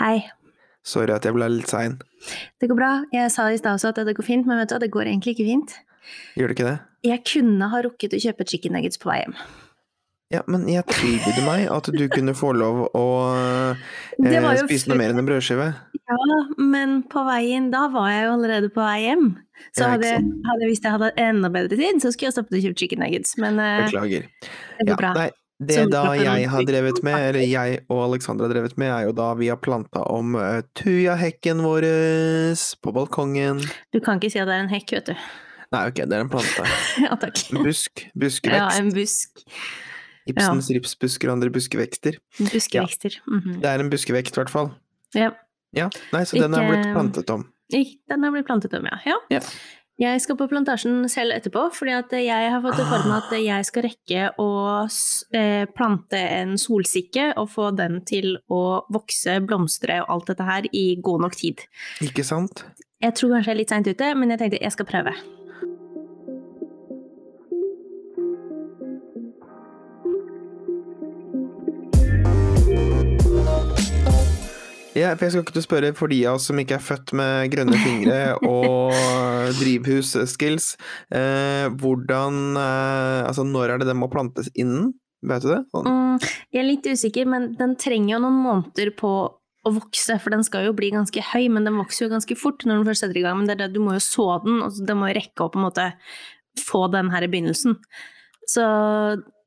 [0.00, 0.24] Hei.
[0.84, 1.98] Sorry at jeg ble litt sein.
[2.60, 2.92] Det går bra.
[3.14, 5.08] Jeg sa i stad også at det går fint, men vet du hva, det går
[5.08, 5.76] egentlig ikke fint.
[6.36, 6.78] Gjør det ikke det?
[7.04, 9.36] Jeg kunne ha rukket å kjøpe chicken nuggets på vei hjem.
[10.32, 13.04] Ja, men jeg tilbød meg at du kunne få lov å
[14.24, 15.68] eh, spise noe mer enn en brødskive.
[16.00, 16.18] Ja,
[16.58, 19.28] men på veien da var jeg jo allerede på vei hjem.
[19.76, 22.58] Så hadde, jeg- hadde jeg visst jeg hadde enda bedre tid, så skulle jeg stoppet
[22.58, 23.36] og kjøpt chicken nuggets.
[23.40, 24.26] Men eh, Beklager.
[24.42, 25.12] det går Ja, bra.
[25.20, 25.28] nei,
[25.68, 29.14] det da jeg har drevet med, eller jeg og Alexandra har drevet med, er jo
[29.16, 31.88] da vi har planta om uh, tujahekken vår
[32.84, 33.62] på balkongen.
[33.94, 35.16] Du kan ikke si at det er en hekk, vet du.
[35.74, 36.68] Nei, ok, det er en plante.
[37.06, 37.40] ja, takk.
[37.50, 38.04] En busk.
[38.46, 39.44] Ja, en busk.
[40.30, 42.20] Ibsens ripsbusker og andre buskevekster.
[42.38, 43.18] Buskevekster.
[43.28, 43.58] Mhm.
[43.60, 44.70] Det er en buskevekt, i hvert fall.
[45.16, 45.32] Ja.
[45.74, 47.48] Ja, nei, så den er blitt plantet om.
[47.72, 49.18] Den er blitt plantet om, ja.
[49.32, 49.40] ja.
[50.00, 53.34] Jeg skal på plantasjen selv etterpå, fordi at jeg har fått det for meg at
[53.38, 54.48] jeg skal rekke å
[55.38, 60.66] eh, plante en solsikke og få den til å vokse, blomstre og alt dette her
[60.74, 61.62] i god nok tid.
[62.02, 62.66] Ikke sant?
[63.04, 65.14] Jeg tror kanskje jeg er litt seint ute, men jeg tenkte jeg skal prøve.
[74.94, 76.84] Ja, for jeg skal ikke til å spørre for de av oss som ikke er
[76.86, 78.94] født med grønne fingre og
[79.58, 80.74] drivhusskills,
[81.10, 84.92] eh, hvordan eh, Altså, når er det den må plantes innen?
[85.24, 85.62] Vet du det?
[85.72, 85.88] Sånn.
[85.88, 89.10] Mm, jeg er litt usikker, men den trenger jo noen måneder på
[89.64, 92.66] å vokse, for den skal jo bli ganske høy, men den vokser jo ganske fort
[92.68, 93.38] når den først setter i gang.
[93.40, 95.56] Men det er det, du må jo så den, og den må jo rekke opp
[95.56, 95.90] på en måte
[96.60, 97.78] få den her i begynnelsen.
[98.46, 98.64] Så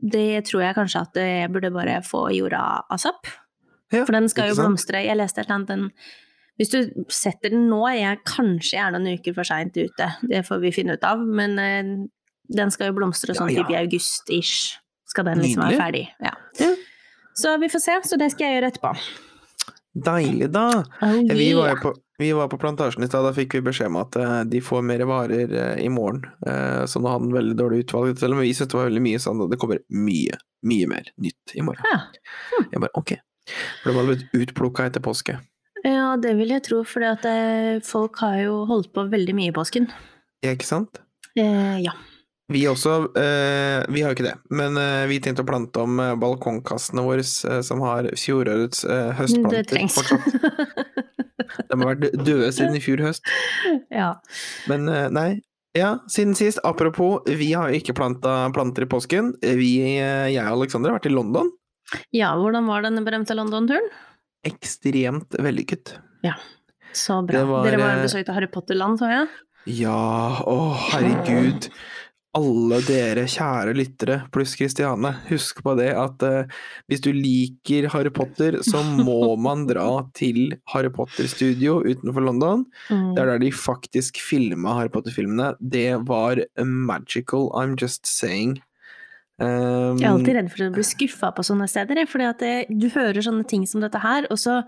[0.02, 3.30] det tror jeg kanskje at jeg burde bare få jorda asap.
[3.94, 5.04] Ja, For den skal jo blomstre.
[5.06, 5.86] Jeg leste et eller annet den
[6.60, 10.64] Hvis du setter den nå, jeg kanskje er noen uker for seint ute, det får
[10.64, 11.92] vi finne ut av, men eh,
[12.58, 13.62] den skal jo blomstre sånn ja.
[13.62, 14.80] typ i august-ish.
[15.08, 16.02] Skal den liksom være ferdig.
[16.24, 16.34] Ja.
[16.58, 16.72] Ja.
[17.38, 18.96] Så vi får se, så det skal jeg gjøre etterpå.
[20.08, 20.66] Deilig, da!
[20.98, 21.38] Oh, yeah.
[21.38, 24.18] Vi var på, vi var på plantasjen i stad, da fikk vi beskjed om at
[24.18, 26.26] eh, de får mer varer eh, i morgen.
[26.90, 29.22] Så nå hadde den veldig dårlig utvalg, selv om vi syntes det var veldig mye
[29.22, 31.86] sånn det kommer mye, mye mer nytt i morgen.
[31.94, 32.66] Ja.
[32.74, 33.20] Jeg bare ok.
[33.84, 35.38] For de hadde blitt utplukka etter påske.
[35.84, 37.06] ja, det vil jeg tro, for
[37.86, 39.88] folk har jo holdt på veldig mye i påsken.
[40.46, 41.02] Ikke sant?
[41.38, 41.94] Eh, ja.
[42.48, 46.00] Vi også, eh, vi har jo ikke det, men eh, vi tenkte å plante om
[46.00, 49.20] eh, balkongkassene våre eh, som har fjorårets eh,
[49.52, 49.98] Det trengs.
[51.68, 53.28] De har vært døde siden i fjor høst.
[53.92, 54.14] ja.
[54.72, 55.28] Men eh, nei,
[55.78, 59.34] ja, siden sist, apropos, vi har jo ikke planta planter i påsken.
[59.44, 61.52] Vi, eh, jeg og Aleksander har vært i London.
[62.16, 63.90] Ja, hvordan var denne berømte London-turen?
[64.48, 65.98] Ekstremt vellykket.
[66.98, 67.44] Så bra.
[67.46, 69.30] Var, Dere var eh, og besøkte Harry Potter-land, så jeg?
[69.84, 70.02] Ja,
[70.48, 70.58] å
[70.90, 71.70] herregud.
[72.38, 76.60] Alle dere kjære lyttere, pluss Kristiane, husk på det at uh,
[76.92, 79.88] hvis du liker Harry Potter, så må man dra
[80.18, 82.68] til Harry Potter-studio utenfor London.
[82.92, 83.16] Mm.
[83.16, 85.56] Det er der de faktisk filma Harry Potter-filmene.
[85.58, 88.60] Det var magical, I'm just saying.
[89.38, 93.22] Um, Jeg er alltid redd for å bli skuffa på sånne steder, fordi du hører
[93.22, 94.64] sånne ting som dette her, og så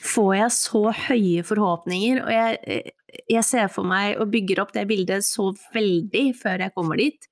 [0.00, 2.94] får jeg så høye forhåpninger, og jeg,
[3.28, 7.28] jeg ser for meg og bygger opp det bildet så veldig før jeg kommer dit,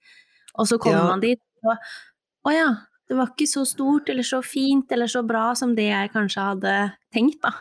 [0.52, 1.10] og så kommer Ja.
[1.14, 2.68] man dit, og å ja,
[3.08, 6.44] det var ikke så stort eller så fint eller så bra som det jeg kanskje
[6.50, 6.74] hadde
[7.14, 7.54] tenkt, da.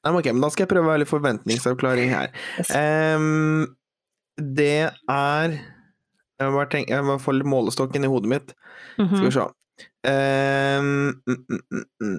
[0.00, 2.32] Nei, men ok, men da skal jeg prøve å være litt forventningsavklaring her.
[2.72, 3.76] Um,
[4.40, 5.58] det er
[6.40, 8.54] Jeg må bare tenke, jeg må få litt målestokken i hodet mitt.
[8.96, 9.24] Skal Mhm.
[9.26, 9.48] vi se.
[10.04, 12.16] Um, mm, mm, mm, mm.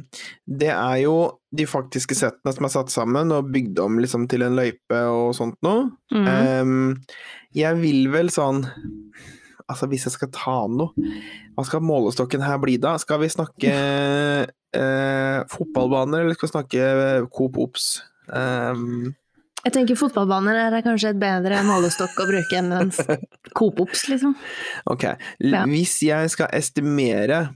[0.58, 1.16] Det er jo
[1.54, 5.34] de faktiske settene som er satt sammen og bygd om liksom til en løype og
[5.38, 5.92] sånt noe.
[6.14, 7.02] Ehm,
[7.54, 8.66] jeg vil vel sånn
[9.70, 10.90] Altså, hvis jeg skal ta noe
[11.56, 12.98] Hva skal målestokken her bli, da?
[13.00, 13.72] Skal vi snakke
[14.74, 18.02] eh, fotballbaner, eller skal vi snakke Coop Ops?
[18.34, 19.14] Ehm,
[19.66, 23.18] Jeg tenker fotballbaner er kanskje et bedre målestokk å bruke enn en f-
[23.58, 24.36] Coop-ops, liksom.
[24.90, 25.04] ok,
[25.44, 25.66] L- Ja.
[25.70, 27.50] hvis jeg skal estimere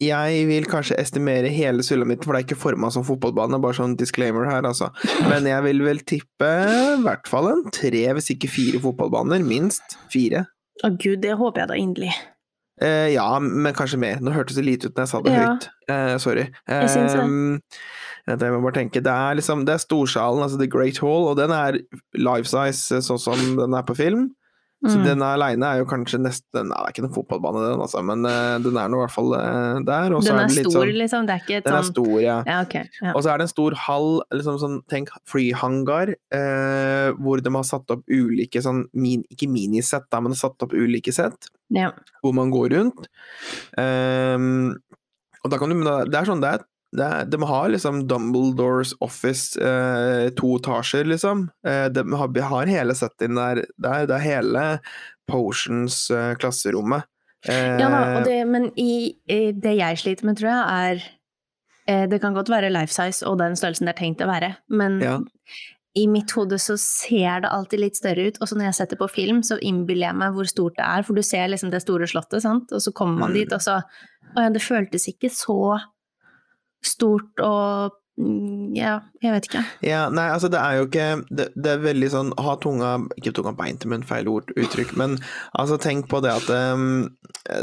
[0.00, 3.96] Jeg vil kanskje estimere hele sulamitten, for det er ikke forma som fotballbane, bare sånn
[3.98, 4.92] disclaimer her, altså.
[5.28, 6.50] Men jeg vil vel tippe
[6.94, 9.42] i hvert fall en tre, hvis ikke fire fotballbaner.
[9.42, 10.44] Minst fire.
[10.86, 12.12] Å gud, det håper jeg da inderlig.
[12.80, 14.20] Eh, ja, men kanskje mer.
[14.22, 15.46] Nå hørtes det lite ut når jeg sa det Ja.
[15.46, 15.68] høyt.
[15.90, 16.44] Uh, sorry.
[16.68, 17.20] Jeg syns det.
[17.22, 17.60] Ehm,
[18.28, 19.02] jeg må bare tenke.
[19.02, 21.78] Det er liksom Det er storsalen, altså The Great Hall, og den er
[22.14, 24.30] life size, eh, sånn som den er på film.
[24.78, 25.04] Så Mm.
[25.04, 28.22] den aleine er jo kanskje nesten Nei, det er ikke noen fotballbane, den, altså, men
[28.22, 30.12] uh, den er nå i hvert fall uh, der.
[30.14, 31.26] Den er er stor, sånn liksom?
[31.26, 32.36] Det er ikke Den er sånn stor, ja.
[32.46, 33.10] Ja, okay, Ja.
[33.16, 37.66] Og så er det en stor hall, liksom sånn, tenk flyhangar, uh, hvor de har
[37.66, 41.90] satt opp ulike sånn min, Ikke minisett, da, men satt opp ulike sett ja.
[42.22, 43.10] hvor man går rundt.
[43.74, 44.78] Um,
[45.42, 49.60] og da kan du, det er sånn, det er er, de har liksom Dumbledores office,
[49.60, 51.50] eh, to etasjer, liksom.
[51.66, 53.60] Eh, de har, har hele settingen der.
[53.76, 54.62] Det er, det er hele
[55.28, 57.04] Potions-klasserommet.
[57.46, 61.02] Ja da, det, men i, i det jeg sliter med, tror jeg, er
[61.86, 64.56] eh, Det kan godt være life size og den størrelsen det er tenkt å være,
[64.74, 65.20] men Ja.
[65.94, 68.40] i mitt hode så ser det alltid litt større ut.
[68.42, 71.02] Og så når jeg setter på film, så innbiller jeg meg hvor stort det er,
[71.06, 73.38] for du ser liksom det store slottet, sant, og så kommer man Mm.
[73.38, 73.78] dit, og så
[74.36, 75.78] Å ja, det føltes ikke så
[76.84, 79.62] stort og mm, Ja, jeg vet ikke.
[79.86, 83.32] Ja, nei, altså det er jo ikke Det, det er veldig sånn ha tunga Ikke
[83.36, 85.16] tunga beint i munnen, feil ord, uttrykk, men
[85.58, 87.08] altså tenk på det at um,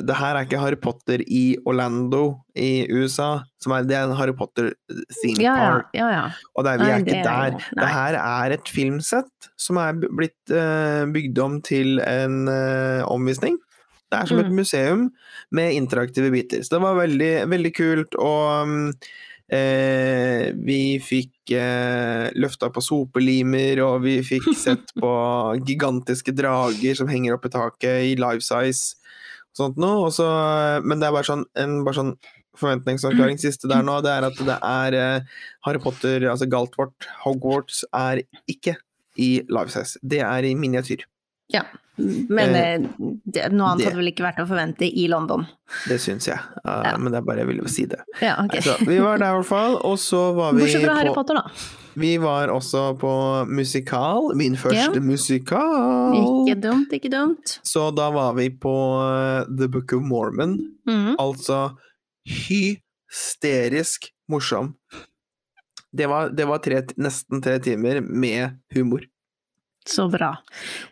[0.05, 2.23] det her er ikke Harry Potter i Orlando
[2.57, 4.71] i USA, som er, det er en Harry Potter
[5.19, 5.67] theme Ja, ja.
[5.69, 6.23] park, ja, ja.
[6.55, 7.69] og det er, vi Nei, er ikke det er der.
[7.81, 13.59] Det her er et filmsett som er blitt uh, bygd om til en uh, omvisning.
[14.11, 14.55] Det er som et Mm.
[14.55, 15.05] museum
[15.51, 16.61] med interaktive biter.
[16.63, 18.93] Så det var veldig, veldig kult, og mm,
[19.51, 25.11] eh, vi fikk eh, løfta på sopelimer, og vi fikk sett på
[25.65, 28.95] gigantiske drager som henger opp i taket i life size
[29.55, 30.07] og sånt noe.
[30.09, 30.25] Også,
[30.85, 32.15] men det er bare sånn, en bare sånn
[32.55, 37.83] forventningsavklaring siste der nå, det er at det er eh, Harry Potter, altså Galtvort, Hogwarts,
[37.91, 38.77] er ikke
[39.19, 39.99] i life size.
[40.03, 41.03] Det er i miniatyr.
[41.53, 41.63] Ja.
[41.97, 42.81] Men Eh, eh,
[43.25, 45.45] det, noe annet det- hadde vel ikke vært å forvente i London.
[45.87, 46.37] Det syns jeg,
[46.67, 46.97] uh, Ja.
[46.97, 48.01] men det er bare jeg ville si det.
[48.21, 48.59] Ja, okay.
[48.59, 51.15] altså, vi var der i hvert fall, og så var vi Bortsett fra Harry på
[51.15, 51.49] Potter, da.
[51.95, 54.99] Vi var også på musikal, min første Ja.
[54.99, 56.17] musikal.
[56.43, 57.59] Ikke dumt, ikke dumt.
[57.63, 61.15] Så da var vi på uh, The Book of Mormon, Mhm.
[61.17, 61.77] altså
[62.27, 64.73] hysterisk morsom.
[65.93, 68.99] Det var, det var tre, nesten tre timer med humor.
[69.85, 70.31] Så bra.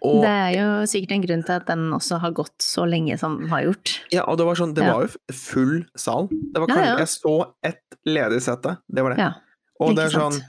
[0.06, 3.18] Og, Det er jo sikkert en grunn til at den også har gått så lenge
[3.18, 3.94] som den har gjort.
[4.14, 4.94] ja, og det var sånn, det Ja.
[4.94, 6.28] var jo full sal.
[6.30, 6.98] Det var kanskje, ja.
[7.00, 9.18] Jeg så ett ledig sete, det var det.
[9.20, 9.34] Ja,
[9.82, 10.40] Og det er sånn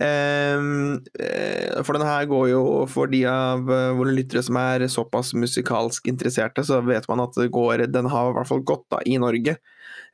[0.00, 4.80] ehm, eh, For den her går jo for de av eh, våre lyttere som er
[4.92, 8.84] såpass musikalsk interesserte, så vet man at det går Den har i hvert fall gått
[8.90, 9.56] da i Norge.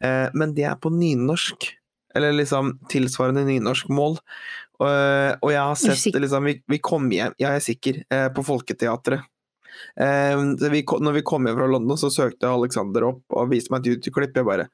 [0.01, 1.73] Eh, men det er på nynorsk.
[2.15, 4.19] Eller liksom tilsvarende nynorskmål.
[4.19, 4.19] Og,
[4.87, 9.25] og jeg har sett liksom Vi, vi kom hjem, jeg er sikker, eh, på Folketeatret.
[9.97, 10.37] Eh,
[10.71, 13.95] vi, når vi kom hjem fra London, så søkte Alexander opp og viste meg et
[13.97, 14.37] YouTube-klipp.
[14.37, 14.69] Jeg bare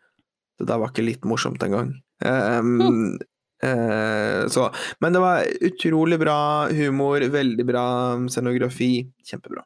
[0.58, 1.92] Det der var ikke litt morsomt engang.
[2.24, 3.14] Um,
[3.62, 7.84] eh, så Men det var utrolig bra humor, veldig bra
[8.28, 9.06] scenografi.
[9.24, 9.62] Kjempebra.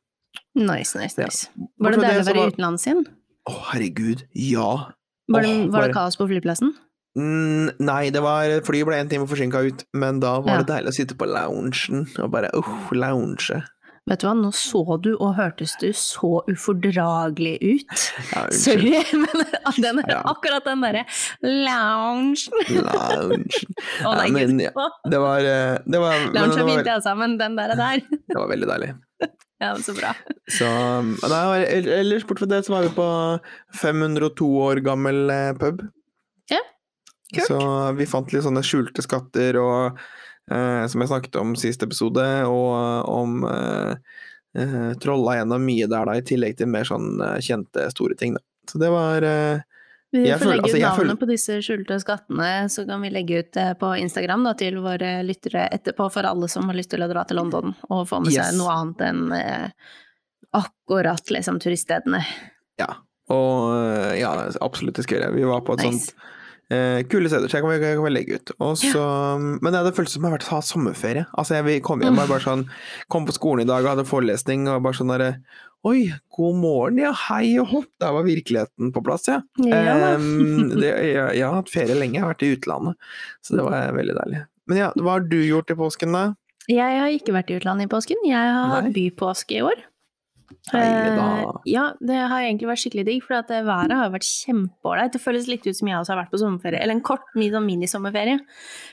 [0.54, 1.24] Nice, nice, Ja.
[1.26, 1.48] nice.
[1.80, 3.06] Var det deilig å være var- utenlands igjen?
[3.48, 4.26] Å, herregud.
[4.34, 4.92] Ja.
[5.28, 6.74] Var det, var det kaos på flyplassen?
[7.18, 10.62] Mm, nei, det var flyet ble en time forsinka ut, men da var Ja.
[10.62, 13.60] det deilig å sitte på loungen og bare uh, lounge.
[14.10, 18.00] Vet du hva, nå så du og hørtes du så ufordragelig ut.
[18.32, 18.48] Ja.
[18.50, 19.44] Sorry, men
[19.78, 20.22] den, Ja.
[20.26, 21.04] akkurat den derre
[21.44, 22.34] loungen
[22.72, 23.46] Loungen.
[24.02, 24.72] oh, nei, men, Det
[25.22, 28.02] var, eh, det var, Lounge er fint, altså, men den der er der.
[28.32, 28.92] det var veldig deilig.
[29.62, 30.10] Ja, så bra.
[30.50, 30.66] Så
[31.30, 31.62] nei,
[32.00, 33.06] ellers, bort fra det, så var vi på
[33.78, 35.84] 502 år gammel eh, pub.
[37.32, 37.46] Kult.
[37.48, 37.58] Så
[37.96, 39.98] vi fant litt sånne skjulte skatter og
[40.52, 43.94] eh, som jeg snakket om sist episode, og eh, om eh,
[44.58, 48.34] eh, trolla gjennom mye der, da, i tillegg til mer sånn eh, kjente, store ting.
[48.36, 48.42] Da.
[48.68, 49.62] Så det var eh,
[50.12, 53.00] Vi får føler- legge altså, ut altså, navnet føler- på disse skjulte skattene, så kan
[53.06, 56.90] vi legge ut på Instagram da, til våre lyttere etterpå, for alle som har lyst
[56.92, 58.50] til å dra til London og få med Yes.
[58.50, 59.70] seg noe annet enn eh,
[60.52, 62.20] akkurat liksom turiststedene.
[62.80, 62.90] Ja.
[63.32, 63.72] Og
[64.18, 65.32] ja, absolutt det skal jeg.
[65.38, 66.10] Vi var på et Nice.
[66.12, 66.30] sånt
[66.72, 68.54] eh, kule steder, så jeg kan, jeg kan legge ut.
[68.62, 69.58] Også, ja.
[69.62, 71.26] Men det føltes som jeg har vært ha sommerferie.
[71.38, 72.64] Altså, jeg kom hjem og bare sånn
[73.12, 75.34] Kom på skolen i dag og hadde forelesning, og bare sånn derre
[75.82, 77.88] Oi, god morgen, ja, hei og hopp.
[77.98, 79.40] Der var virkeligheten på plass, ja.
[79.66, 83.10] Ja Um, det, jeg, jeg har hatt ferie lenge, jeg har vært i utlandet,
[83.42, 84.44] så det var veldig deilig.
[84.70, 86.22] Men ja, hva har du gjort i påsken, da?
[86.70, 89.82] Jeg har ikke vært i utlandet i påsken, jeg har hatt bypåske i år.
[90.74, 93.34] Eh, ja, det har egentlig vært skikkelig digg, for
[93.66, 95.12] været har vært kjempeålreit.
[95.14, 97.66] Det føles litt ut som jeg også har vært på sommerferie, eller en kort sånn
[97.66, 98.38] minisommerferie.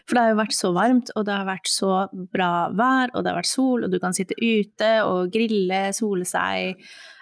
[0.05, 1.93] For det har jo vært så varmt, og det har vært så
[2.33, 6.27] bra vær, og det har vært sol, og du kan sitte ute og grille, sole
[6.27, 6.79] seg.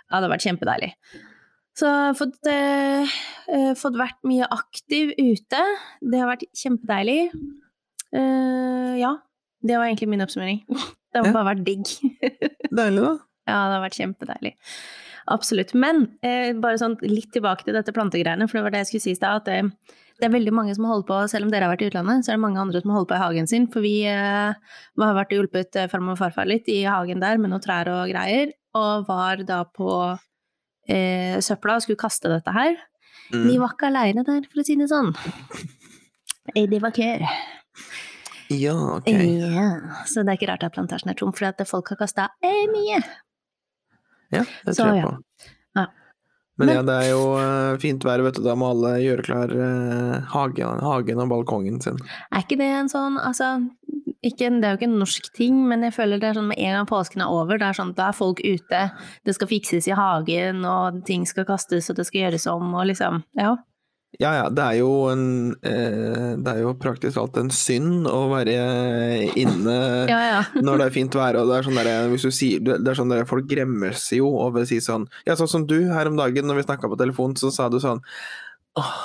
[0.08, 0.92] Ja, det har vært kjempedeilig.
[1.78, 3.18] Så jeg har fått, eh,
[3.54, 5.62] eh, fått vært mye aktiv ute.
[6.02, 7.32] Det har vært kjempedeilig.
[8.16, 9.18] Uh, ja,
[9.62, 10.64] det var egentlig min oppsummering.
[11.14, 11.34] Det har Ja.
[11.34, 11.88] bare vært digg.
[12.78, 13.14] Deilig, da.
[13.48, 14.58] Ja, det har vært kjempedeilig.
[15.32, 15.74] Absolutt.
[15.76, 19.06] Men eh, bare sånn litt tilbake til dette plantegreiene, for det var det jeg skulle
[19.08, 21.52] si i stad, at eh, det er veldig mange som har holdt på, selv om
[21.54, 23.22] dere har vært i utlandet, så er det mange andre som har holdt på i
[23.22, 26.80] hagen sin, for vi eh, har vært og hjulpet eh, farmor og farfar litt i
[26.88, 29.92] hagen der med noen trær og greier, og var da på
[30.90, 32.80] eh, søpla og skulle kaste dette her.
[33.30, 33.46] Mm.
[33.46, 35.14] Vi var ikke aleine der, for å si det sånn.
[36.56, 37.14] Det var kø.
[38.56, 39.12] Ja, ok.
[39.12, 39.70] Ja,
[40.08, 43.04] så det er ikke rart at plantasjen er tom, for at folk har kasta mye.
[44.34, 45.14] Ja, det Så, tror jeg på.
[45.78, 45.86] Ja.
[46.58, 48.44] Men, Men- ja, det er jo eh, fint vær, vet du.
[48.44, 52.00] Da må alle gjøre klar eh, hagen, hagen og balkongen sin.
[52.32, 53.52] Er ikke det en sånn, altså
[54.26, 56.58] ikke, Det er jo ikke en norsk ting, men jeg føler det er sånn med
[56.58, 58.80] en gang påsken er over, det er sånn, da er folk ute,
[59.24, 62.88] det skal fikses i hagen, og ting skal kastes, og det skal gjøres om, og
[62.90, 63.56] liksom Ja.
[64.16, 65.26] Ja ja, det er jo en
[65.68, 68.56] eh, Det er jo praktisk talt en synd å være
[69.38, 69.76] inne
[70.10, 70.40] Ja, ja.
[70.66, 72.98] når det er fint vær, og det er sånn der, hvis du sier Det er
[72.98, 76.18] sånn der, folk gremmes jo over å si sånn Ja, sånn som du her om
[76.18, 78.02] dagen, når vi snakka på telefon, så sa du sånn
[78.80, 78.96] Åh,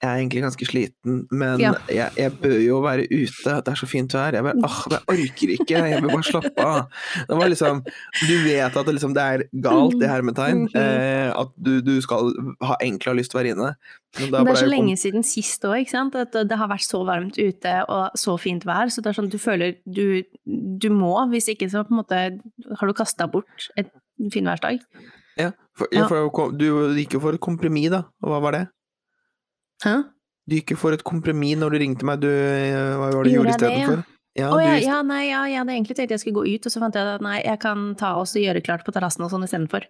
[0.00, 1.72] jeg er egentlig ganske sliten, men Ja.
[1.92, 4.32] jeg, jeg bør jo være ute, det er så fint vær.
[4.32, 6.86] Jeg bare ah, jeg orker ikke, jeg vil bare slappe av.
[7.28, 7.82] Det var liksom
[8.26, 10.76] Du vet at det, liksom, det er galt, i hermetegn, Mhm.
[10.80, 13.74] eh, at du, du skal ha ha lyst til å være inne.
[14.18, 16.14] Men Men det er så kom- lenge siden sist òg, ikke sant?
[16.16, 19.30] At det har vært så varmt ute og så fint vær, så det er sånn
[19.30, 22.40] du føler du, du må, hvis ikke så på en måte
[22.80, 23.90] har du kasta bort et
[24.32, 24.80] finværsdag.
[25.38, 28.02] Ja, for, ja, for du gikk jo for kompromiss, da.
[28.24, 28.68] Hva var det?
[29.84, 29.96] Hæ?
[30.50, 32.22] Du gikk jo for et kompromiss når du ringte meg.
[32.22, 34.00] Du, eh, hva var det du Gjorde istedenfor?
[34.02, 34.16] ja?
[34.38, 36.72] Ja, du ja, ja, nei, ja, jeg hadde egentlig tenkt jeg skulle gå ut, og
[36.72, 39.32] så fant jeg at nei, jeg kan ta oss og gjøre klart på terrassen og
[39.32, 39.88] sånn istedenfor.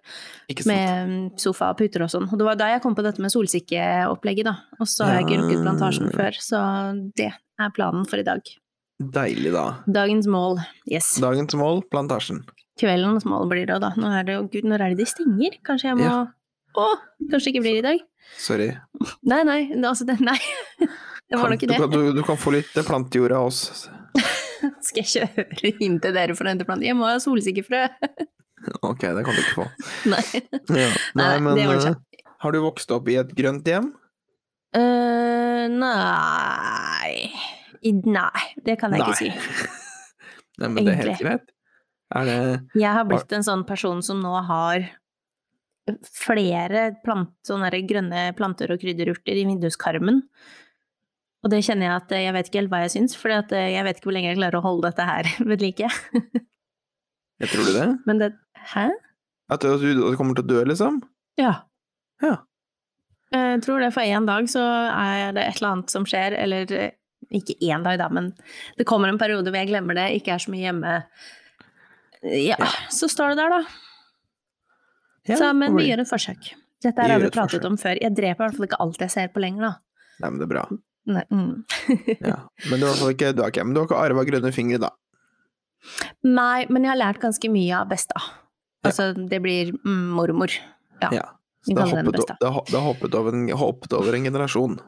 [0.65, 2.25] Med mm, sofa og puter og sånn.
[2.25, 4.55] Og det var da jeg kom på dette med solsikkeopplegget, da.
[4.81, 6.63] Og så har jeg ikke rukket plantasjen før, så
[7.21, 8.49] det er planen for i dag.
[9.01, 9.65] Deilig, da.
[10.01, 10.57] Dagens mål,
[10.89, 11.13] yes.
[11.21, 12.41] Dagens mål, plantasjen.
[12.81, 13.93] Kveldens mål blir det, da.
[13.99, 15.61] Nå er det jo Gud, når er det de stenger?
[15.69, 16.15] Kanskje jeg må.
[16.81, 16.87] Å,
[17.29, 18.07] kanskje det ikke blir i dag?
[18.41, 18.71] Sorry.
[19.27, 20.39] Nei, nei, altså det, nei.
[21.31, 21.87] Det var nok du, ikke det.
[21.93, 23.85] du, du kan få litt plantejord av oss.
[24.83, 26.89] Skal jeg kjøre inn til dere for å hente planter?
[26.89, 27.85] Jeg må ha solsikkefrø.
[28.85, 29.63] Ok, det kan du ikke få.
[30.11, 30.19] Nei.
[30.69, 30.89] Ja.
[31.17, 31.95] Nei, Nei, men det eh,
[32.43, 33.87] har du vokst opp i et grønt hjem?
[34.77, 37.31] Uh, nei
[37.81, 39.31] I, Nei, det kan jeg ikke si.
[40.61, 41.49] Nei, men det er helt greit.
[42.13, 42.37] Er det
[42.77, 44.85] Jeg har blitt en sånn person som nå har
[46.05, 50.21] flere plant, sånne grønne planter og krydderurter i vinduskarmen.
[51.41, 53.97] Og det kjenner jeg at jeg vet ikke helt hva jeg syns, for jeg vet
[53.97, 55.89] ikke hvor lenge jeg klarer å holde dette her ved like.
[57.41, 57.89] Jeg tror du det?
[58.05, 58.33] Men det
[58.71, 58.91] Hæ?
[59.49, 60.99] At du, du kommer til å dø, liksom?
[61.41, 61.63] Ja.
[62.21, 62.35] Ja.
[63.33, 66.71] Jeg tror det for en dag så er det et eller annet som skjer, eller
[66.77, 66.93] eh,
[67.33, 68.29] ikke én dag, da, men
[68.77, 70.93] det kommer en periode hvor jeg glemmer det, ikke er så mye hjemme.
[72.21, 72.59] Ja,
[72.93, 73.90] så står det der, da.
[75.29, 76.51] Ja, så, men vi gjør et forsøk.
[76.81, 77.65] Dette har vi pratet forsøk.
[77.69, 77.99] om før.
[78.01, 79.73] Jeg dreper i hvert fall ikke alt jeg ser på lenger, da.
[80.23, 80.63] Nei, men det er bra.
[81.11, 81.65] Mm.
[82.31, 82.37] Ja.
[82.69, 84.89] Men du har ikke, du har ikke, men du har ikke arva grønne fingre, da.
[86.25, 88.17] Nei, men jeg har lært ganske mye av besta.
[88.85, 90.53] Altså, det blir mm, mormor.
[91.01, 91.09] Ja.
[91.13, 91.27] Ja.
[91.65, 94.79] Så det har hoppet, det har- det har hoppet, over en, hoppet over en generasjon.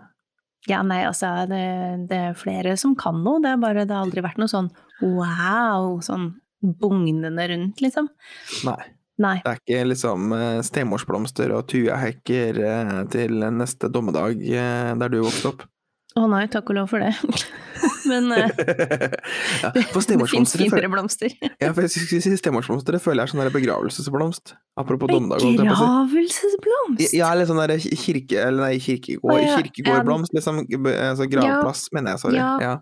[0.69, 4.05] Ja, nei, altså, det, det er flere som kan noe, det er bare det har
[4.07, 4.69] aldri vært noe sånn
[5.03, 6.29] wow, sånn
[6.63, 8.07] bugnende rundt, liksom.
[8.65, 8.79] Nei.
[9.21, 9.35] Nei.
[9.43, 15.21] Det er ikke liksom eh, stemorsblomster og tujahekker eh, til neste dommedag eh, der du
[15.21, 15.67] vokste opp.
[16.13, 17.09] Å nei, takk og lov for det.
[18.09, 18.37] Men uh,
[19.63, 21.33] ja, for det fins finere blomster.
[21.61, 24.53] ja, for jeg skulle si stemorsblomster, det føler jeg er sånn der begravelsesblomst.
[24.77, 25.41] Apropos dommedag.
[25.41, 27.15] Begravelsesblomst!
[27.17, 28.43] Ja, eller sånn der kirke...
[28.43, 29.57] Eller nei, kirkegård, ja.
[29.57, 30.61] kirkegårdblomst, liksom.
[30.93, 32.41] Altså gravplass, mener jeg, sorry.
[32.41, 32.79] Ja, Ja.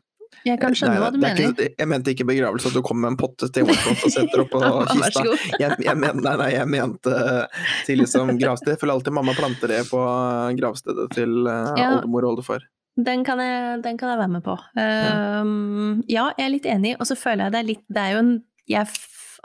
[0.48, 1.52] Jeg kan skjønne Nei, hva du er mener.
[1.52, 4.52] Ikke, jeg mente ikke begravelse, at du kommer med en potte stemorsblomst og setter opp
[4.56, 4.62] på
[4.96, 5.24] kista.
[5.62, 8.74] Jeg, jeg, men, nei, nei, jeg mente eh, til liksom gravsted.
[8.74, 11.92] Jeg føler alltid mamma planter det på eh, gravstedet til eh, Ja.
[12.00, 12.66] oldemor og oldefar.
[12.98, 14.58] Den kan, jeg, den kan jeg være med på.
[14.76, 18.12] Um, ja, jeg er litt enig, og så føler jeg det er litt Det er
[18.18, 18.34] jo en
[18.70, 18.90] Jeg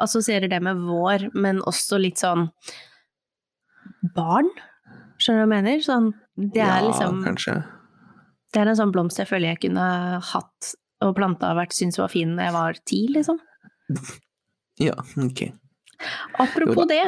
[0.02, 2.48] assosierer det med vår, men også litt sånn
[4.16, 4.48] barn.
[5.22, 5.84] Skjønner du hva jeg mener?
[5.84, 7.54] Sånn, det er ja, liksom kanskje.
[8.56, 9.84] Det er en sånn blomst jeg føler jeg kunne
[10.32, 10.70] hatt
[11.04, 13.36] og planta og vært syntes var fin da jeg var ti, liksom.
[14.80, 15.42] Ja, ok.
[16.40, 17.02] Apropos det,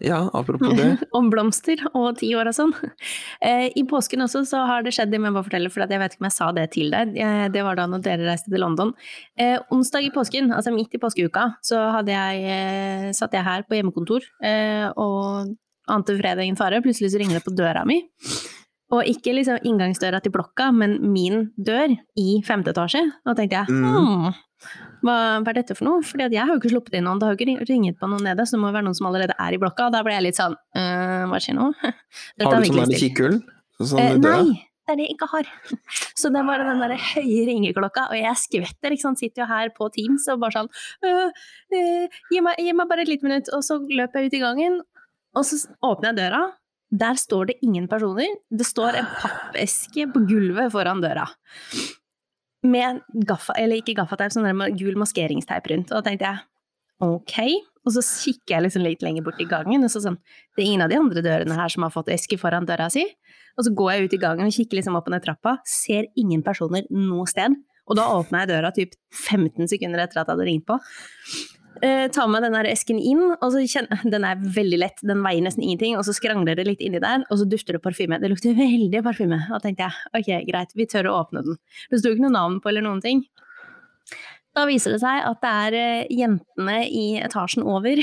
[0.00, 0.86] Ja, apropos det.
[1.18, 2.70] om blomster og ti år og sånn.
[3.44, 6.00] Eh, I påsken også så har det skjedd, det må jeg bare fortelle, for jeg
[6.00, 7.12] vet ikke om jeg sa det til deg.
[7.20, 8.94] Eh, Det var da når dere reiste til London.
[9.36, 13.64] Eh, onsdag i påsken, altså midt i påskeuka, så hadde jeg, eh, satt jeg her
[13.68, 15.52] på hjemmekontor eh, og
[15.90, 16.80] ante fredagen fare.
[16.84, 18.00] Plutselig så ringer det på døra mi.
[18.90, 23.04] Og ikke liksom inngangsdøra til blokka, men min dør i femte etasje.
[23.24, 23.84] Da tenkte jeg Mm.
[23.94, 24.34] hmm,
[25.06, 25.14] hva,
[25.48, 26.02] er dette for noe?
[26.02, 28.08] Fordi jeg har jo ikke sluppet inn noen, det har jo ikke ring- ringet på
[28.10, 29.86] noen nede, så det må jo være noen som allerede er i blokka.
[29.86, 31.70] Og da ble jeg litt sånn «Øh, hva skjer nå?
[32.44, 33.38] Har du sånn der kikkull?
[33.80, 35.46] Sånn Eh, nei, det er det jeg ikke har.
[36.20, 39.48] Så det er bare den der høye ringeklokka, og jeg skvetter, ikke sant, sitter jo
[39.48, 40.68] her på Teams og bare sånn
[41.06, 41.30] «Øh,
[41.72, 44.42] øh, gi, meg, gi meg bare et lite minutt, og så løper jeg ut i
[44.44, 44.80] gangen,
[45.36, 46.42] og så åpner jeg døra.
[46.90, 51.28] Der står det ingen personer, det står en pappeske på gulvet foran døra.
[52.62, 55.92] med gaffa, eller ikke gaffateip, sånn der gul maskeringsteip rundt.
[55.92, 56.42] Og da tenkte jeg
[57.00, 57.36] ok.
[57.88, 60.18] Og så kikker jeg liksom litt lenger bort i gangen, og så sånn
[60.56, 63.06] Det er ingen av de andre dørene her som har fått eske foran døra si.
[63.56, 66.10] Og så går jeg ut i gangen og kikker liksom opp og ned trappa, ser
[66.20, 67.56] ingen personer noe sted.
[67.88, 70.76] Og da åpna jeg døra typ 15 sekunder etter at jeg hadde ringt på.
[71.80, 75.44] Eh, tar med den esken inn, og så kjenner Den er veldig lett, den veier
[75.46, 78.18] nesten ingenting, og så skrangler det litt inni der, og så dufter det parfyme.
[78.20, 79.38] Det lukter veldig parfyme.
[79.48, 81.60] Da tenkte jeg ok, greit, vi tør å åpne den.
[81.90, 83.24] Det sto ikke noe navn på eller noen ting.
[84.50, 88.00] Da viser det seg at det er eh, jentene i etasjen over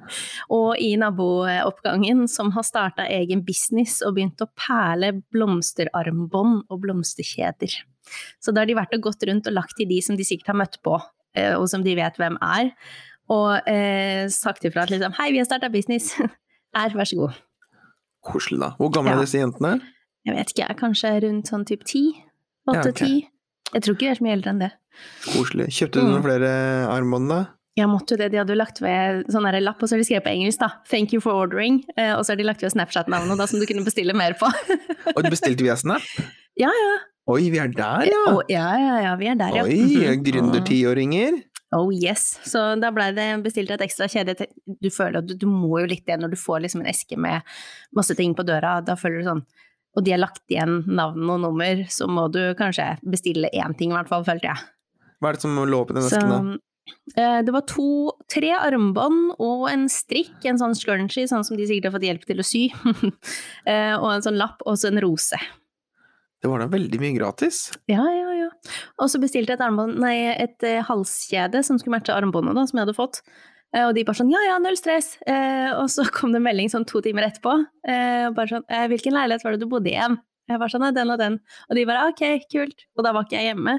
[0.56, 7.74] og i nabooppgangen som har starta egen business og begynt å perle blomsterarmbånd og blomsterkjeder.
[8.38, 10.54] Så da har de vært og gått rundt og lagt til de som de sikkert
[10.54, 11.00] har møtt på,
[11.34, 12.70] eh, og som de vet hvem er,
[13.28, 17.34] og eh, sagt ifra at liksom hei, vi har starta business, her, vær så god.
[18.24, 18.70] Koselig, da.
[18.78, 19.16] Hvor gamle Ja.
[19.16, 19.80] er disse jentene?
[20.26, 22.02] Jeg vet ikke, jeg kanskje rundt sånn typ ti?
[22.68, 22.78] Ja, ok.
[22.80, 23.28] Åtte-ti?
[23.74, 24.72] Jeg tror ikke de er så mye eldre enn det.
[25.28, 25.68] Koselig.
[25.72, 26.10] Kjøpte du Mm.
[26.12, 26.50] noen flere
[26.92, 27.38] armbånd, da?
[27.78, 29.98] Jeg måtte jo det, de hadde jo lagt ved sånn her lapp, og så har
[30.02, 30.68] de skrevet på engelsk, da.
[30.88, 33.66] 'Thank you for ordering', eh, og så har de lagt ved Snapchat-navnet, da, som du
[33.66, 34.50] kunne bestille mer på.
[35.16, 36.02] Og du bestilte via Snap?
[36.58, 36.96] ja, ja.
[37.28, 38.32] Oi, vi er der, ja!
[38.32, 39.62] Å, ja, ja, ja, vi er der, ja.
[39.62, 39.76] Oi,
[40.16, 40.24] Mhm.
[40.24, 41.44] gründer-tiåringer.
[41.76, 42.38] Oh yes.
[42.48, 44.48] Så da blei det bestilt et ekstra kjede.
[44.64, 47.18] Du føler at du, du må jo litt det når du får liksom en eske
[47.20, 47.44] med
[47.96, 48.78] masse ting på døra.
[48.84, 49.44] Da føler du sånn
[49.98, 53.90] Og de har lagt igjen navn og nummer, så må du kanskje bestille én ting,
[53.90, 54.66] i hvert fall, følte jeg.
[55.18, 56.58] Hva er det som lå oppi den esken, da?
[57.16, 61.66] eh, det var to, tre armbånd og en strikk, en sånn scrunchie, sånn som de
[61.66, 62.62] sikkert har fått hjelp til å sy,
[63.72, 65.40] eh, og en sånn lapp, og så en rose.
[66.42, 67.64] Det var da veldig mye gratis.
[67.90, 68.48] Ja, ja, ja.
[69.02, 72.66] Og så bestilte jeg et, armbånd, nei, et eh, halskjede som skulle matche armbåndet da,
[72.68, 73.20] som jeg hadde fått.
[73.74, 75.16] Eh, og de bare sånn ja, ja, null stress.
[75.26, 77.56] Eh, og så kom det en melding sånn to timer etterpå.
[77.90, 80.18] Eh, og bare sånn eh, hvilken leilighet var det du bodde i igjen?
[80.48, 81.34] Jeg var sånn, nei, den og den.
[81.68, 82.86] Og de bare ok, kult.
[82.96, 83.74] Og da var ikke jeg hjemme.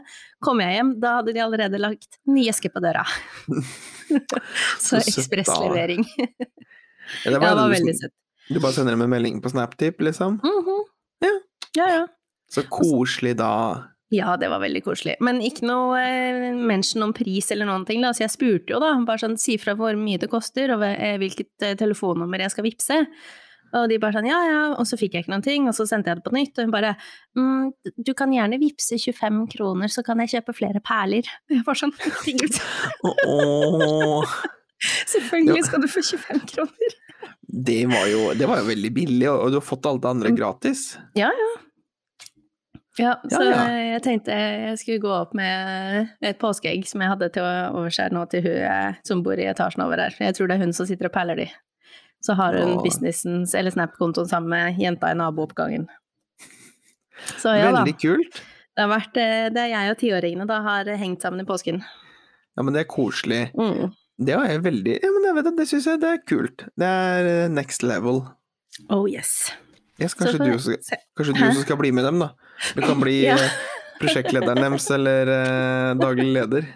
[0.45, 3.07] Kom jeg hjem, da hadde de allerede lagt ny eske på døra.
[4.85, 6.05] Så ekspresslevering.
[7.25, 8.11] Ja, det Ja, det var veldig søtt.
[8.53, 10.35] du bare sender dem en melding på Snaptip, liksom?
[10.45, 10.75] Mhm.
[11.25, 11.31] Ja.
[11.79, 12.03] ja, ja.
[12.49, 13.53] Så koselig, da.
[14.09, 15.19] Ja, det var veldig koselig.
[15.21, 18.09] Men ikke noe eh, mention om pris eller noen ting, da.
[18.15, 18.95] Så jeg spurte jo, da.
[19.05, 22.65] Bare sånn si fra hvor mye det koster, og eh, hvilket eh, telefonnummer jeg skal
[22.65, 22.97] vippse.
[23.77, 25.85] Og de bare sånn ja, ja, og så fikk jeg ikke noen ting, og så
[25.85, 26.95] sendte jeg det på nytt, og hun bare
[27.37, 31.29] mm, du kan gjerne vippse 25 kroner, så kan jeg kjøpe flere perler.
[31.53, 32.57] Jeg var sånn herregud,
[33.05, 34.33] Åh,
[35.13, 36.99] selvfølgelig skal du få 25 kroner.
[37.69, 40.13] det var jo det var jo veldig billig, og og du har fått alt det
[40.15, 40.95] andre gratis.
[41.19, 41.51] Ja, ja.
[42.99, 43.77] Ja, så Ja, ja.
[43.95, 48.15] jeg tenkte jeg skulle gå opp med et påskeegg som jeg hadde til å overskjære
[48.15, 50.15] nå til hun eh, som bor i etasjen over her.
[50.19, 51.47] Jeg tror det er hun som sitter og peller de.
[52.25, 52.83] Så har hun Åh.
[52.83, 55.87] businessens eller Snap-kontoen sammen med jenta i nabooppgangen.
[57.39, 57.81] Så ja da.
[57.81, 58.41] Veldig kult.
[58.75, 61.81] Det har vært eh, Det er jeg og tiåringene da har hengt sammen i påsken.
[62.59, 63.45] Ja, men det er koselig.
[63.55, 63.95] Mm.
[64.19, 66.67] Det er jeg veldig Ja, men jeg vet det syns jeg det er kult.
[66.75, 68.25] Det er eh, next level.
[68.91, 69.53] Oh yes.
[69.99, 70.77] Yes, kanskje får du,
[71.17, 72.29] kanskje du også skal bli med dem, da.
[72.75, 73.35] Du kan bli Ja.
[73.39, 73.51] eh,
[73.99, 76.67] prosjektlederen deres eller eh, daglig leder.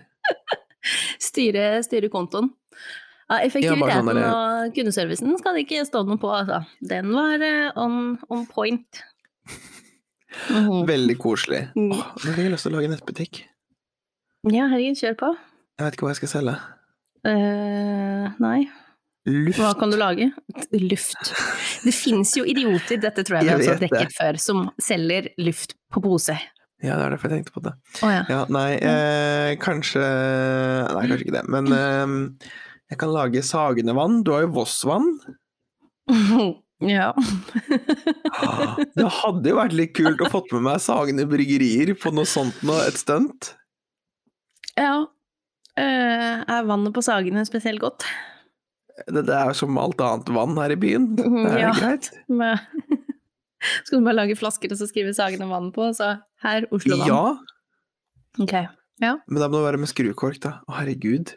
[1.22, 2.50] Styre, styre kontoen.
[3.30, 4.17] Ja, Ja, effektiviteten ja, sånn
[4.67, 6.60] og kundeservicen skal det ikke stå noe på, altså.
[6.84, 9.00] Den var eh, on, on point.
[10.50, 10.84] Mhm.
[10.89, 11.63] Veldig koselig.
[11.78, 11.91] Mm.
[11.93, 13.41] Åh, nå fikk jeg lyst til å lage nettbutikk.
[14.52, 15.30] Ja, herregud, kjør på.
[15.80, 16.56] Jeg vet ikke hva jeg skal selge.
[17.24, 18.65] Uh, nei,
[19.26, 19.56] Luft.
[19.60, 20.26] hva kan du lage?
[20.84, 21.30] Luft.
[21.86, 23.90] Det fins jo idioter, dette tror jeg vi Jeg har vet det.
[23.92, 26.36] dekket før, som selger luft på pose.
[26.84, 27.72] Ja, det er derfor jeg tenkte på det.
[28.04, 28.26] Oh, ja.
[28.28, 31.46] Ja, nei, eh, kanskje Nei, kanskje ikke det.
[31.48, 32.52] Men eh,
[32.92, 34.20] jeg kan lage sagende vann.
[34.28, 35.08] Du har jo Vossvann.
[36.84, 37.14] ja.
[38.36, 42.28] Ah, Det hadde jo vært litt kult å fått med meg Sagene bryggerier på noe
[42.28, 43.54] sånt noe, et stunt.
[44.76, 45.06] ja.
[45.80, 48.04] Eh, er vannet på Sagene spesielt godt?
[49.10, 51.08] Det, det er jo som alt annet vann her i byen.
[51.18, 51.72] Det er Ja.
[51.78, 52.12] greit.
[53.88, 56.12] Skal du bare lage flasker og så skrive Sagene vann på, og så
[56.44, 57.08] her Oslo vann?
[57.08, 57.24] Ja,
[58.44, 58.54] Ok.
[59.04, 60.58] men da må det være med skrukork, da.
[60.68, 61.36] Å, herregud.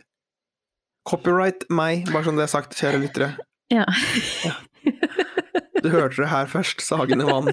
[1.06, 3.28] Copyright meg, bare som det er sagt, kjære lyttere.
[3.70, 3.84] Ja.
[5.82, 7.52] Du hørte det her først, Sagene vann.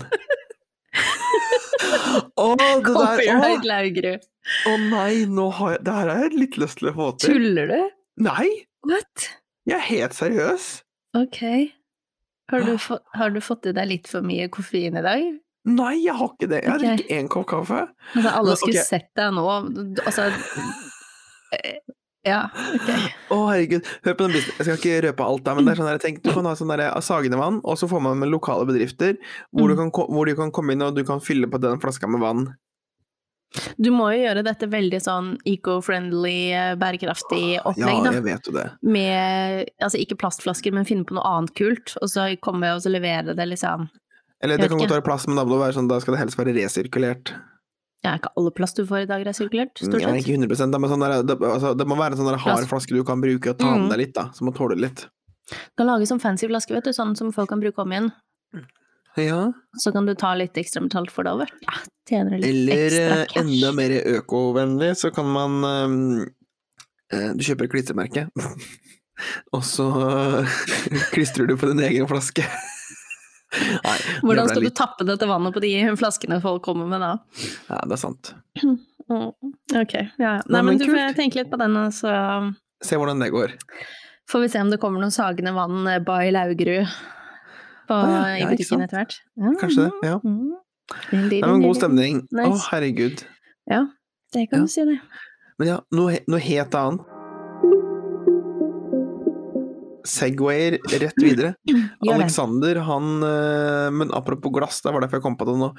[2.37, 4.25] Å, det der Copyright Laugrud.
[4.69, 7.35] å nei, nå har jeg Det her har jeg litt lyst til å få til.
[7.37, 7.79] Tuller du?
[8.25, 8.47] Nei,
[8.89, 9.29] What?
[9.69, 10.67] Jeg er helt seriøs.
[11.17, 11.39] Ok.
[12.51, 15.23] Har du, fått, har du fått i deg litt for mye koffein i dag?
[15.63, 16.59] Nei, jeg har ikke det.
[16.65, 17.85] Jeg har ikke én kopp kaffe.
[18.17, 18.89] Altså, alle skulle okay.
[18.89, 19.45] sett deg nå.
[20.03, 20.25] Altså
[21.55, 21.77] eh,
[22.27, 22.41] Ja,
[22.75, 22.89] ok.
[23.35, 23.87] Å, herregud.
[24.05, 24.57] Hør på den business.
[24.59, 26.53] Jeg skal ikke røpe alt, da, men det er sånn der, tenk, du kan ha
[26.59, 29.17] sånn der Sagene vann, og så får man med lokale bedrifter
[29.51, 29.79] hvor, du Mm.
[29.81, 32.45] kan, hvor du kan komme inn og du kan fylle på den flaska med vann.
[33.77, 38.11] Du må jo gjøre dette veldig sånn eco-friendly, bærekraftig opplegg, da.
[38.11, 38.65] Ja, jeg vet jo det.
[38.81, 42.89] Med altså ikke plastflasker, men finne på noe annet kult, og så komme og så
[42.93, 43.89] levere det, liksom.
[44.43, 46.23] Eller det kan godt være plass, men da må det være sånn, da skal det
[46.23, 47.33] helst være resirkulert.
[48.03, 50.25] Ja, ikke alle plast du får i dag resirkulert, stort Ja, sett?
[50.25, 52.91] ikke 100 da, men sånn der, det, altså, det må være en sånn hard flaske
[52.97, 53.85] du kan bruke og ta Mm.
[53.87, 54.29] med deg litt, da.
[54.33, 55.05] Som må tåle litt.
[55.47, 58.11] Du kan lage sånn fancy flaske, vet du, sånn som folk kan bruke om igjen.
[59.19, 59.51] Ja.
[59.77, 61.51] Så kan du ta litt ekstra betalt for det over.
[61.67, 61.75] Ja,
[62.09, 63.37] tjener litt Eller ekstra cash.
[63.37, 65.97] Eller enda mer økovennlig, så kan man um,
[67.13, 68.23] eh, Du kjøper et klistremerke,
[69.55, 70.55] og så eh,
[71.13, 72.45] klistrer du på din egen flaske.
[73.53, 77.11] Nei, Hvordan skal skal du tappe dette vannet på de flaskene folk kommer med da?
[77.69, 78.33] Ja, det er sant.
[78.63, 78.79] Mm,
[79.77, 80.37] Ok, ja.
[80.47, 82.09] Nei, men du får tenke litt på den, og så
[82.83, 83.53] Se hvordan det går.
[84.31, 86.89] får vi se om det kommer noe sagende Vann eh, by Laugerud
[87.87, 89.17] på, Ah, ja, i ja, butikken etter hvert.
[89.39, 89.55] Mm.
[89.61, 90.19] Kanskje det, ja.
[90.23, 90.53] mm.
[91.29, 92.21] Det er en god stemning.
[92.27, 92.67] Å, Nice.
[92.71, 93.23] herregud.
[93.71, 93.85] Ja,
[94.35, 94.99] det kan du si det.
[95.59, 97.09] Men ja, noe, noe helt annet.
[100.03, 101.53] Segwayer rett videre.
[102.03, 102.17] Gjør.
[102.17, 105.69] Alexander, han eh, Men apropos glass, det var derfor jeg kom på det nå.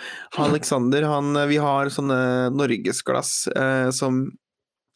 [0.41, 2.17] Alexander, han eh, Vi har sånne
[2.57, 4.25] norgesglass eh, som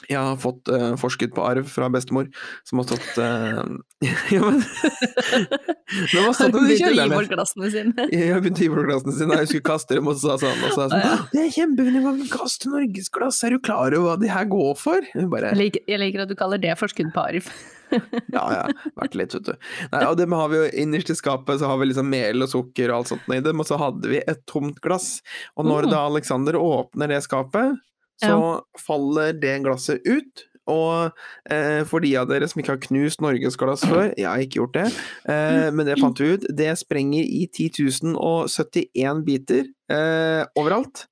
[0.06, 2.28] jeg har fått uh, forskudd på arv fra bestemor,
[2.68, 3.64] som har stått uh,
[4.34, 4.60] Ja, men
[6.12, 7.10] Det har stått i kjelleren.
[7.16, 8.06] bort glassene sine.
[8.14, 10.76] Jeg begynte å glassene sine, jeg skulle kaste dem, og så sa sånn, og så
[10.76, 14.20] sa jeg sånn Det er kjempefint, hva vil kaste norgesglass, er du klar over hva
[14.20, 15.08] de her går for?
[15.14, 17.50] Jeg bare, Jeg liker, jeg liker at du kaller det forskudd på arv.
[17.88, 18.62] Ja, ja,
[19.00, 19.54] vært litt, vet du.
[19.94, 22.52] Nei, og det har vi jo innerst i skapet, så har vi liksom mel og
[22.52, 25.18] sukker og alt sånt i dem, og så hadde vi et tomt glass.
[25.56, 25.90] Og når Mm.
[25.94, 27.78] da Alexander åpner det skapet,
[28.22, 28.38] så
[28.86, 30.44] faller det glasset ut.
[30.68, 31.16] Og
[31.50, 34.76] eh, for de av dere som ikke har knust norgesglass før, jeg har ikke gjort
[34.76, 34.88] det,
[35.32, 41.06] eh, men det fant vi ut, det sprenger i 10 071 biter eh, overalt.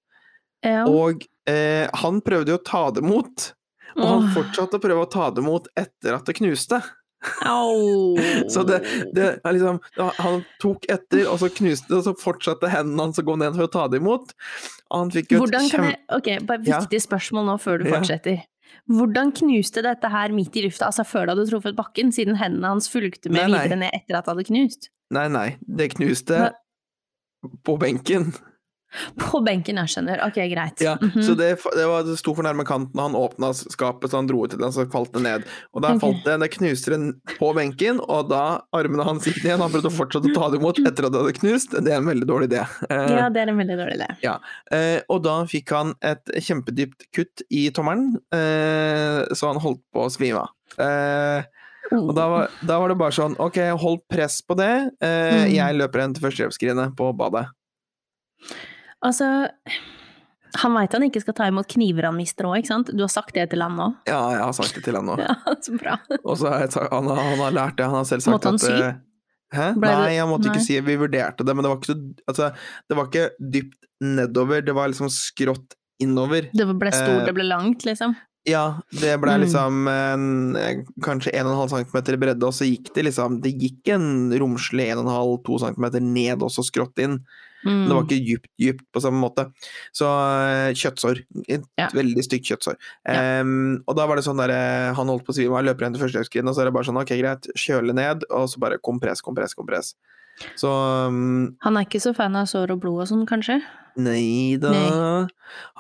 [0.66, 0.85] Ja.
[0.90, 3.51] Og eh, han prøvde jo å ta det imot,
[3.97, 6.83] og han fortsatte å prøve å ta det imot etter at det knuste.
[8.53, 8.81] Så det,
[9.17, 9.81] det er liksom
[10.21, 13.57] Han tok etter, og så knuste det, og så fortsatte hendene hans å gå ned
[13.57, 14.35] for å ta det imot.
[14.95, 16.81] Han fikk jo Hvordan kan jeg Ok, bare Ja.
[16.81, 18.43] viktig spørsmål nå før du Ja.
[18.91, 22.69] Hvordan knuste dette her midt i lufta, altså før det hadde truffet bakken, siden hendene
[22.71, 23.62] hans fulgte med Nei, nei.
[23.65, 24.89] videre ned etter at det hadde knust?
[25.11, 26.51] Nei, nei, det knuste Hva?
[27.67, 28.33] på benken.
[29.19, 30.23] På benken, jeg skjønner.
[30.27, 30.81] Ok, greit.
[30.85, 31.23] Ja, Mhm.
[31.23, 34.27] Så det, det, var, det sto for nærme kanten, og han åpna skapet, så han
[34.31, 35.45] dro ut til den, så falt det ned.
[35.75, 36.01] Og da Ok.
[36.01, 39.91] falt det, det knuste den på benken, og da armene hans gikk ned, han prøvde
[39.91, 41.71] å fortsette å ta det imot etter at det hadde knust.
[41.77, 42.63] Det er en veldig dårlig idé.
[42.91, 44.09] Eh, Ja, det er en veldig dårlig idé.
[44.73, 50.07] Eh, og da fikk han et kjempedypt kutt i tommelen, eh, så han holdt på
[50.07, 51.45] å svime av.
[51.93, 54.91] Og da var, da var det bare sånn, ok, hold press på det.
[55.01, 55.53] Mm.
[55.55, 57.47] Jeg løper hen til førstehjelpsskrinet på badet.
[59.05, 59.49] Altså,
[60.57, 62.93] han veit han ikke skal ta imot kniver han mister òg, ikke sant?
[62.97, 63.91] Du har sagt det til han nå?
[64.09, 65.17] Ja, jeg har sagt det til han nå.
[65.27, 65.99] Ja, så bra.
[66.23, 68.53] Og så har jeg sagt, han, han har lært det, han har selv sagt Måtte
[68.55, 68.73] han at sy?
[68.73, 69.03] eh,
[69.57, 69.67] Hæ?
[69.79, 70.57] Ble Nei, han måtte Nei.
[70.57, 71.99] ikke si Vi vurderte det, men det var ikke så
[72.33, 72.49] Altså,
[72.91, 76.49] det var ikke dypt nedover, det var liksom skrått innover.
[76.53, 78.17] Det ble stort, Eh, det ble langt, liksom.
[78.47, 79.41] Ja, det ble Mm.
[79.47, 80.27] liksom en,
[80.61, 84.91] eh, kanskje 1,5 cm i bredde, og så gikk det liksom Det gikk en romslig
[84.93, 87.21] 1,5-2 cm ned, også skrått inn.
[87.64, 87.87] Mm.
[87.88, 89.47] Det var ikke dypt, dypt på samme måte.
[89.97, 91.23] Så eh, kjøttsår.
[91.49, 91.88] Et Ja.
[91.95, 92.77] veldig stygt kjøttsår.
[93.09, 93.40] Ja.
[93.40, 95.87] Um, og da var det sånn der eh, Han holdt på å svime av, løper
[95.87, 98.61] igjen til førstehjelpsskrinet, og så er det bare sånn ok, greit, kjøle ned, og så
[98.62, 99.95] bare kompress, kompress, kompress.
[100.61, 100.69] Så
[101.09, 103.62] um, Han er ikke så fan av sår og blod og sånn, kanskje?
[103.97, 104.75] nei da.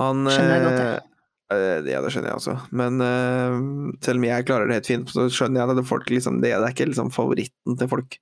[0.00, 1.00] Han Skjønner jeg godt, eh, eh,
[1.46, 2.54] Ja, det skjønner jeg også.
[2.74, 6.08] Men uh, selv om jeg klarer det helt fint, så skjønner jeg at det, folk
[6.10, 8.16] liksom, det, det er ikke liksom favoritten til folk.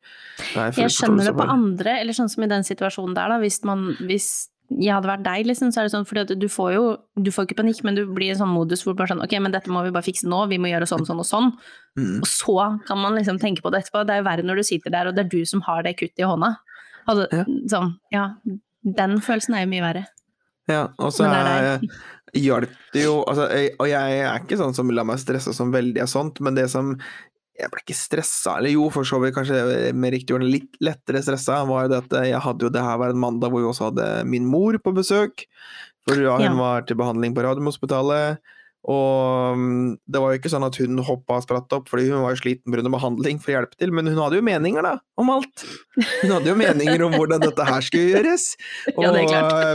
[0.53, 3.39] Er Jeg skjønner det på andre, eller sånn som i den situasjonen der, da.
[3.41, 4.29] Hvis, man, hvis
[4.69, 6.85] jeg hadde vært deg, liksom, så er det sånn fordi at du får jo
[7.21, 9.21] Du får ikke panikk, men du blir i en sånn modus hvor du bare sånn
[9.25, 11.51] Ok, men dette må vi bare fikse nå, vi må gjøre sånn, sånn og sånn.
[12.01, 12.19] Mm.
[12.25, 12.57] Og så
[12.89, 14.05] kan man liksom tenke på det etterpå.
[14.09, 15.95] Det er jo verre når du sitter der, og det er du som har det
[16.01, 16.55] kuttet i hånda.
[17.09, 17.45] Altså, Ja.
[17.73, 18.27] sånn, ja.
[18.85, 20.05] Den følelsen er jo mye verre.
[20.69, 21.81] Ja, og så er-
[22.35, 25.73] hjalp det jo altså, jeg, Og jeg er ikke sånn som lar meg stresse som
[25.75, 26.95] veldig av sånt, men det som
[27.55, 31.21] Jeg ble ikke stressa, eller jo, for så vidt kanskje med riktig ord, litt lettere
[31.23, 33.69] stressa, var jo det at jeg hadde jo det her var en mandag hvor vi
[33.71, 35.45] også hadde min mor på besøk.
[36.03, 36.55] For ja, hun Ja.
[36.59, 38.43] var til behandling på Radiumhospitalet.
[38.85, 42.21] Og mm, det var jo ikke sånn at hun hoppa og spratt opp fordi hun
[42.21, 42.83] var jo sliten pga.
[42.93, 45.65] behandling for å hjelpe til, men hun hadde jo meninger, da, om alt.
[46.21, 48.45] Hun hadde jo meninger om hvordan dette her skulle gjøres.
[48.99, 49.17] Og Ja,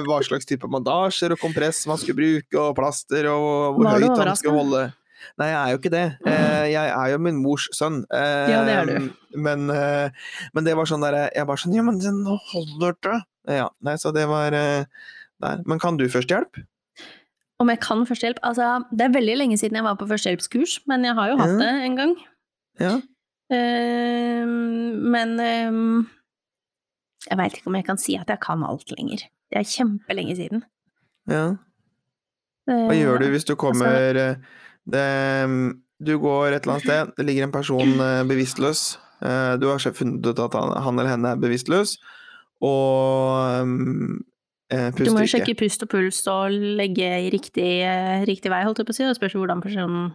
[0.05, 4.35] hva slags type mandasjer og kompress man skulle bruke, og plaster, og hvor høyt han
[4.37, 4.85] skulle holde.
[5.41, 6.05] Nei, jeg er jo ikke det.
[6.31, 8.03] Eh, Jeg er jo min mors sønn.
[8.13, 9.09] Eh, Ja, det er du.
[9.35, 10.13] Men, eh,
[10.55, 13.17] men det var sånn derre Jeg bare sånn Ja, men den holder det.
[13.57, 14.85] Ja, nei, så det var der.
[15.67, 16.61] Men kan du førstehjelp?
[17.59, 18.37] Om jeg kan førstehjelp?
[18.47, 21.55] Altså, det er veldig lenge siden jeg var på førstehjelpskurs, men jeg har jo hatt
[21.55, 21.57] Ja.
[21.59, 22.13] det en gang.
[22.79, 22.93] Ja.
[23.51, 24.45] Uh,
[25.11, 26.05] men uh,
[27.29, 29.25] jeg veit ikke om jeg kan si at jeg kan alt lenger.
[29.49, 30.63] Det er kjempelenge siden.
[31.27, 31.55] ja.
[32.69, 34.35] Hva gjør du hvis du kommer eh,
[34.85, 35.05] det,
[36.05, 38.99] Du går et eller annet sted, det ligger en person eh, bevisstløs.
[39.25, 41.95] Eh, Du har funnet ut at han, eller henne er bevisstløs,
[42.61, 43.65] og
[44.69, 48.77] Du må jo sjekke pust og puls og legge i riktig, eh, riktig vei, holdt
[48.77, 49.03] jeg på å si.
[49.07, 50.11] Det spørs hvordan personen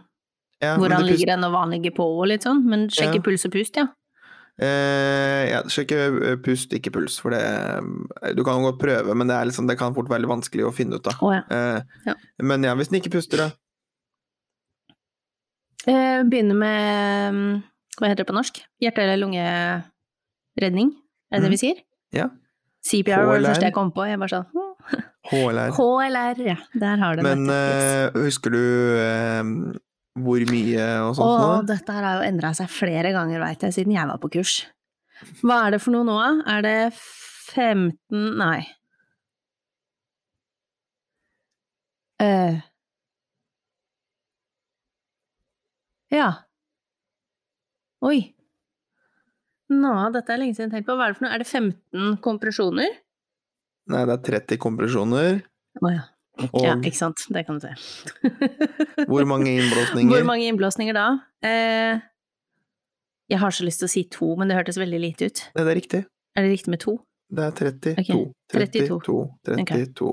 [0.63, 2.63] Ja, Hvor han pust- ligger hen og hva han ligger på og litt sånn.
[2.63, 3.21] Men sjekke Ja.
[3.21, 3.87] puls og pust, ja.
[4.57, 5.97] Eh, ja, sjekke
[6.31, 9.77] eh, pust, ikke puls, for det eh, Du kan godt prøve, men det, liksom, det
[9.77, 11.19] kan fort være vanskelig å finne ut av.
[11.21, 11.41] Oh, ja.
[11.51, 12.13] Eh, Ja.
[12.39, 13.51] Men ja, hvis den ikke puster, da.
[15.87, 17.63] Eh, Begynne med mm,
[17.99, 18.61] Hva heter det på norsk?
[18.81, 20.95] Hjerte- eller lungeredning?
[21.31, 21.83] Er det det vi sier?
[22.15, 22.29] Ja.
[22.85, 24.05] CPR var det første jeg kom på.
[24.09, 24.71] Jeg bare sånn hm.
[25.31, 25.73] HLR.
[25.73, 26.57] HLR, ja.
[26.77, 27.25] Der har det.
[27.25, 29.41] Men uh, husker du uh,
[30.21, 31.65] hvor mye og sånt Å, nå?
[31.71, 34.59] dette her har jo endra seg flere ganger, veit jeg, siden jeg var på kurs.
[35.41, 36.57] Hva er det for noe nå, da?
[36.57, 38.61] Er det 15 Nei.
[42.21, 42.61] Uh.
[46.13, 46.29] Ja.
[48.05, 48.34] Oi.
[49.73, 50.97] Nå, dette er lenge siden jeg har tenkt på.
[50.99, 51.33] Hva er det for noe?
[51.33, 52.99] Er det 15 kompresjoner?
[53.93, 55.39] Nei, det er 30 kompresjoner.
[55.81, 56.03] Å ja.
[56.51, 56.75] Og ja.
[56.83, 57.21] Ikke sant.
[57.31, 57.71] Det kan du se.
[59.09, 60.11] hvor mange innblåsninger?
[60.11, 61.07] Hvor mange innblåsninger da?
[61.45, 62.03] Eh,
[63.31, 65.43] jeg har så lyst til å si to, men det hørtes veldig lite ut.
[65.55, 66.01] Nei, det er riktig.
[66.35, 66.97] Er det riktig med to?
[67.35, 67.93] Det er 32.
[68.03, 68.25] Okay.
[68.53, 68.99] 32.
[69.47, 69.59] 32.
[69.65, 70.11] 32.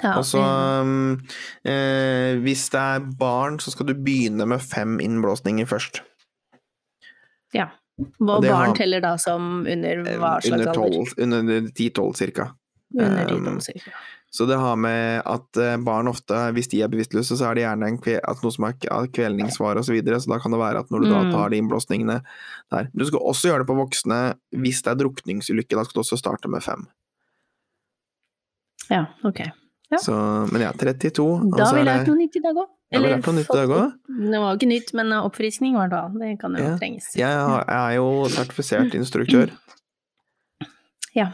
[0.00, 1.18] Ja, Og så eh, um,
[1.66, 6.02] eh, Hvis det er barn, så skal du begynne med fem innblåsninger først.
[7.54, 7.68] ja.
[8.20, 11.14] Hva barn har- teller da som under hva slags Under alder?
[11.22, 12.52] under 10-12 cirka.
[12.94, 13.92] Under de um, cirka.
[14.32, 17.64] Så det har med at eh, barn ofte, hvis de er bevisstløse, så er det
[17.64, 18.76] gjerne en kve, at noe som er
[19.10, 21.32] kvelningssvar og så videre, så da kan det være at når du da Mm.
[21.32, 22.20] tar de innblåsningene
[22.70, 26.04] der Du skal også gjøre det på voksne hvis det er drukningsulykke, da skal du
[26.04, 26.86] også starte med fem.
[28.90, 29.40] Ja, ok.
[29.90, 29.98] Ja.
[29.98, 30.14] Så,
[30.52, 31.24] men ja, 32.
[31.50, 32.68] Da vil har vi er lært noe nytt i dag òg.
[32.90, 33.88] Ja, det, nytt i dag også.
[34.30, 36.08] Det var jo ikke nytt, men oppfriskning var det da.
[36.22, 36.76] Det kan jo Ja.
[36.78, 37.10] trenges.
[37.18, 39.50] Jeg jeg er jo sertifisert instruktør.
[41.14, 41.32] Ja.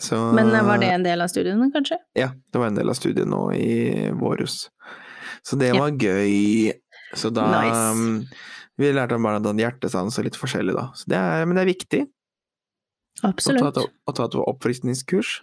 [0.00, 1.96] Så, Men eh, var det en del av studiene, kanskje?
[2.14, 4.68] Ja, det var en del av studiet nå i vårhus.
[5.42, 5.80] Så det Ja.
[5.80, 6.72] var gøy.
[7.18, 7.98] Så da Nice.
[7.98, 8.26] um,
[8.78, 10.92] Vi lærte om barna den hjertesans og litt forskjellig, da.
[10.94, 13.76] Så det er, men det er viktig å ta, Absolutt.
[13.76, 15.40] et, å ta et oppfriskningskurs.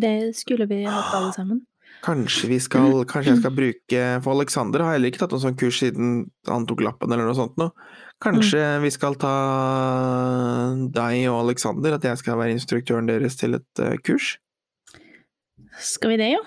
[0.00, 1.60] Det skulle vi hatt alle sammen.
[2.02, 5.58] Kanskje vi skal Kanskje jeg skal bruke For Alexander har heller ikke tatt noen sånn
[5.60, 6.14] kurs siden
[6.48, 7.70] han tok lappen eller noe sånt noe.
[8.22, 8.82] Kanskje Mm.
[8.86, 9.34] vi skal ta
[10.94, 14.36] deg og Alexander, at jeg skal være instruktøren deres til et eh, kurs?
[15.82, 16.42] Skal vi det, jo?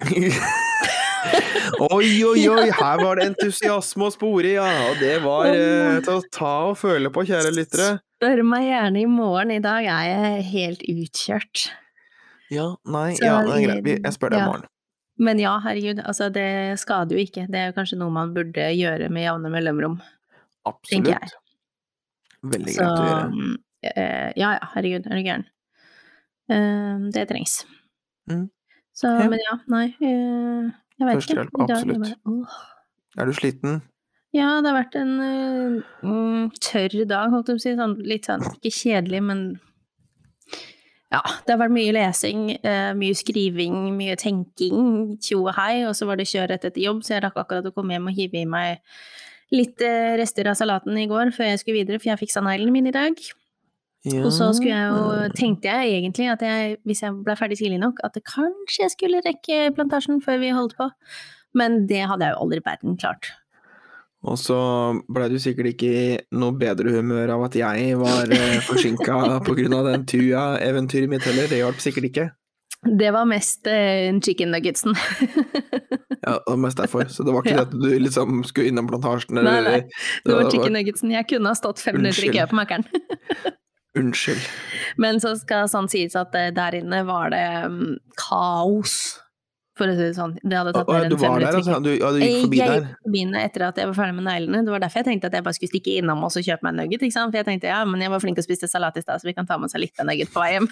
[1.90, 4.66] Oi, oi, oi, her var det entusiasme å spore, ja!
[4.90, 7.88] Og det var eh, til å ta og føle på, kjære lyttere.
[8.20, 9.50] Spør meg gjerne i morgen.
[9.56, 11.64] I dag er jeg helt utkjørt.
[12.52, 13.88] Ja, nei, Så ja, det er greit.
[14.04, 14.48] Jeg spør deg i ja.
[14.50, 14.68] morgen.
[15.16, 17.46] Men ja, herregud, altså det skader jo ikke.
[17.48, 19.96] Det er jo kanskje noe man burde gjøre med jevne mellomrom.
[20.68, 21.32] Absolutt.
[22.46, 23.56] Veldig Så greit å gjøre.
[23.88, 25.46] eh, ja ja, herregud, er du gæren.
[26.52, 27.64] Uh, det trengs.
[28.30, 28.46] Mm.
[28.94, 29.28] Så, Ja.
[29.28, 31.16] men ja, nei, eh, jeg vet ikke.
[31.16, 31.98] Førstehjelp, dag absolutt.
[31.98, 32.62] bare, oh.
[33.16, 33.80] Er du sliten?
[34.36, 35.12] Ja, det har vært en
[36.04, 37.74] mm, tørr dag, holdt jeg på å si.
[37.78, 39.42] Sånn, litt sånn, ikke kjedelig, men
[41.14, 45.94] ja, det har vært mye lesing, eh, mye skriving, mye tenking, tjo og hei, og
[45.94, 48.18] så var det kjør rett etter jobb, så jeg rakk akkurat å komme hjem og
[48.18, 48.82] hive i meg
[49.54, 52.74] litt eh, rester av salaten i går før jeg skulle videre, for jeg fiksa neglene
[52.74, 53.22] mine i dag.
[54.06, 54.22] Ja.
[54.22, 57.80] Og så skulle jeg jo, tenkte jeg egentlig at jeg, hvis jeg ble ferdig tidlig
[57.82, 60.90] nok, at kanskje jeg skulle rekke plantasjen før vi holdt på.
[61.58, 63.32] Men det hadde jeg jo aldri i verden klart.
[64.24, 64.56] Og så
[65.12, 69.44] blei du sikkert ikke i noe bedre humør av at jeg var eh, forsinka av
[69.44, 71.46] den Tua-eventyret mitt heller.
[71.50, 72.26] Det hjalp sikkert ikke.
[72.86, 74.96] Det var mest eh, chicken nuggetsen.
[76.26, 77.04] Ja, det var mest derfor.
[77.06, 77.62] Så det var ikke Ja.
[77.62, 79.82] det at du liksom skulle innom plantasjen Nei, eller nei.
[80.24, 81.12] Det var chicken nuggetsen.
[81.14, 82.82] Jeg kunne ha stått fem minutter i kø på Mækkern.
[84.00, 84.42] Unnskyld.
[84.98, 89.20] Men så skal sant sies at eh, der inne var det um, kaos,
[89.76, 90.34] for å si det sånn.
[90.40, 91.58] Det hadde tatt mer enn fem minutter.
[91.60, 91.78] altså?
[91.84, 92.86] Du, ja, du gikk forbi jeg der?
[92.86, 94.62] gikk forbi den etter at jeg var ferdig med neglene.
[94.66, 96.80] Det var derfor jeg tenkte at jeg bare skulle stikke innom og kjøpe meg en
[96.82, 97.06] nugget.
[97.16, 99.28] For jeg tenkte ja, men jeg var flink til å spise salat i stad, så
[99.28, 100.70] vi kan ta med oss litt av nugget på vei hjem.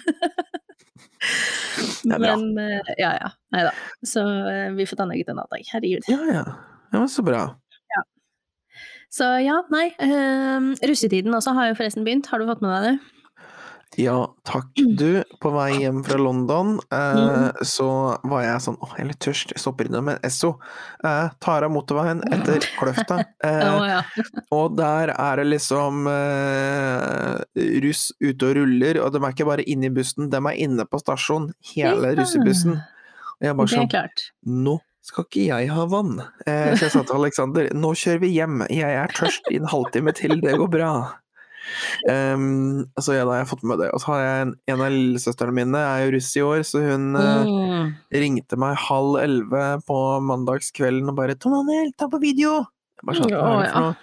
[2.05, 3.75] Men eh, ja ja, nei da.
[4.05, 5.69] Så eh, vi får ta nugget en annen dag.
[5.73, 6.09] Herregud.
[6.11, 6.43] Ja, ja.
[6.91, 7.45] Det var så bra.
[9.15, 9.85] Så ja, nei.
[10.01, 12.27] Uh, russetiden også har jo forresten begynt.
[12.27, 13.14] Har du fått med deg det?
[13.95, 14.73] Ja, takk.
[14.99, 17.85] Du, på vei hjem fra London, eh, så
[18.27, 19.53] var jeg sånn Åh, jeg er litt tørst.
[19.55, 20.49] Jeg stopper innom en Esso.
[21.05, 23.21] Eh, tar av motorveien etter Kløfta.
[23.45, 24.01] Eh, oh, ja.
[24.51, 27.39] og der er det liksom eh,
[27.85, 30.85] russ ute og ruller, og de er ikke bare inne i bussen, de er inne
[30.89, 32.17] på stasjonen, hele Ja.
[32.19, 32.81] russebussen.
[33.39, 34.21] Og jeg bare sånn.
[34.65, 36.17] Nå skal ikke jeg ha vann.
[36.47, 39.69] Eh, så jeg sa til Aleksander, nå kjører vi hjem, jeg er tørst i en
[39.71, 40.91] halvtime til, det går bra.
[42.09, 43.89] Um, så ja, da har jeg fått med det.
[43.95, 46.81] Og så har jeg en, en av lillesøstrene mine er jo russ i år, så
[46.83, 47.93] hun eh, Mm.
[48.13, 53.15] ringte meg halv elleve på mandagskvelden og bare 'Tom Daniel, ta på video!' Jeg bare
[53.19, 53.97] sånn, hva er det for noe?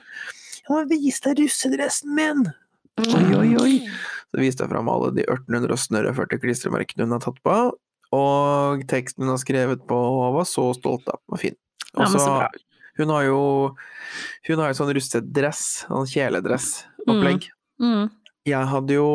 [0.62, 2.52] 'Jeg må vise deg russedressen min!'
[3.02, 3.74] Oi, oi, oi.
[4.32, 7.56] Så viste jeg fram alle de 1840 klistremerkene hun har tatt på,
[8.12, 11.18] og teksten hun har skrevet på, og var så stolt av.
[11.24, 11.56] Den var fin.
[11.96, 12.48] Og så.
[12.98, 13.74] Hun har jo
[14.46, 16.04] hun har jo sånn russedress, sånn
[17.06, 17.48] kjeledressopplegg.
[17.82, 18.10] Mm.
[18.44, 19.06] Jeg hadde jo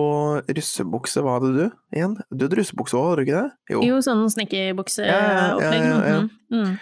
[0.47, 1.63] russebukse, hva hadde du
[1.95, 2.13] igjen?
[2.31, 3.51] Du hadde russebukse òg, hadde du ikke det?
[3.73, 5.83] Jo, Jo, sånn Ja, ja, snekkerbukseopplegg.
[5.83, 6.21] ja, ja.
[6.21, 6.29] Mhm.
[6.51, 6.77] Mm.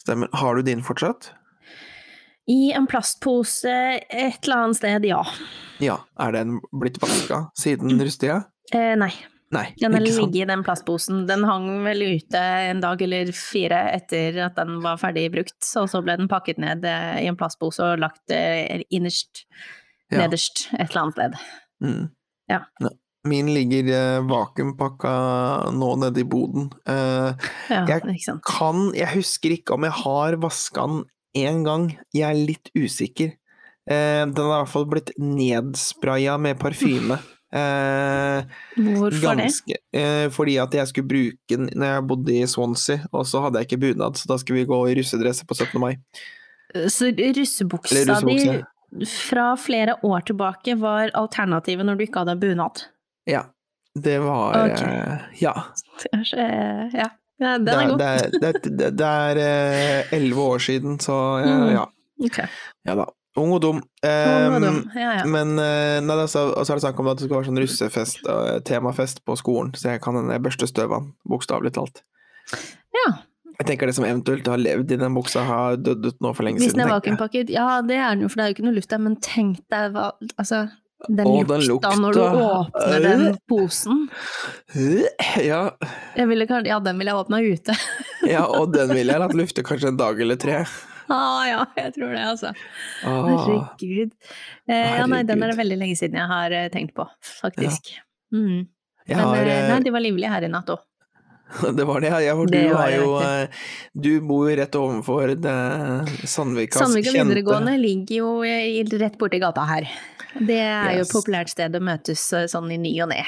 [0.00, 0.28] stemmer.
[0.32, 1.32] Har du din fortsatt?
[2.48, 3.68] I en plastpose
[4.10, 5.22] et eller annet sted, ja.
[5.78, 5.98] Ja.
[6.18, 8.44] Er den blitt vaska siden rustida?
[8.72, 9.12] Eh, nei.
[9.52, 11.24] Nei, Den har ligget i den plastposen.
[11.26, 12.38] Den hang vel ute
[12.70, 16.58] en dag eller fire etter at den var ferdig brukt, og så ble den pakket
[16.62, 19.42] ned eh, i en plastpose og lagt eh, innerst,
[20.10, 20.18] Ja.
[20.26, 21.34] nederst, et eller annet sted.
[21.84, 22.08] Mm.
[22.50, 22.60] Ja.
[23.28, 25.10] Min ligger eh, vakuumpakka
[25.76, 26.70] nå nede i boden.
[26.88, 27.34] Eh,
[27.70, 28.02] Ja, Jeg-
[28.46, 31.04] kan Jeg husker ikke om jeg har vaska den
[31.36, 31.98] én gang.
[32.14, 33.32] Jeg er litt usikker.
[33.90, 37.18] Eh, den har i hvert fall blitt nedspraya med parfyme.
[37.52, 38.42] Eh,
[38.76, 39.52] Hvorfor det?
[39.92, 43.58] eh, fordi at jeg skulle bruke den når jeg bodde i Swansea, og så hadde
[43.58, 45.80] jeg ikke bunad, så da skulle vi gå i russedresser på 17.
[45.80, 45.96] mai.
[46.88, 48.62] Så russebuksa di
[49.06, 52.84] fra flere år tilbake var alternativet når du ikke hadde bunad?
[53.30, 53.44] Ja.
[53.94, 54.86] Det var okay.
[54.86, 55.54] eh, Ja.
[56.12, 57.08] Ja,
[57.40, 57.98] ja den Det, er god.
[58.98, 61.72] det, er- eh, elleve år siden, så eh, Mm.
[61.74, 61.86] ja.
[62.24, 62.38] Ok.
[62.86, 63.06] Ja da.
[63.38, 63.76] Ung og dum.
[63.76, 64.90] Um, var Um, dum.
[64.94, 65.24] Ja, ja.
[65.24, 68.26] Men eh, nei, og så er det snakk om at det skal være sånn russefest
[68.26, 72.02] og eh, temafest på skolen, så jeg kan børste støv av den, bokstavelig talt.
[72.94, 73.12] ja.
[73.60, 76.46] Jeg tenker det som eventuelt har levd i den buksa, har dødd ut nå for
[76.46, 76.86] lenge Hvis den siden.
[76.86, 79.02] er vakuumpakket, ja det er den jo, for det er jo ikke noe luft der,
[79.04, 80.06] men tenk deg hva
[80.40, 80.62] Altså,
[81.08, 84.02] den Å, den lukta når du åpner den posen.
[85.40, 85.60] Ja,
[86.16, 87.76] ville, ja, den ville jeg åpna ute.
[88.28, 90.58] ja, og den vil jeg latt lufte kanskje en dag eller tre.
[91.14, 92.52] ah, ja, jeg tror det, altså.
[93.04, 94.12] Ah, Herregud.
[94.68, 97.08] Eh, ja, nei, den er det veldig lenge siden jeg har eh, tenkt på,
[97.40, 97.94] faktisk.
[98.34, 98.68] Mm.
[99.08, 100.84] jeg Men har, eh, eh, nei, de var livlige her i natt òg.
[101.76, 102.34] Det var det, ja.
[102.38, 103.62] For du jo eh,
[103.94, 105.54] Du bor rett overfor det
[106.28, 109.88] Sandvikas Sandvika videregående ligger jo rett borti gata her.
[110.38, 113.24] Det er jo et populært sted å møtes eh, sånn i ny og ne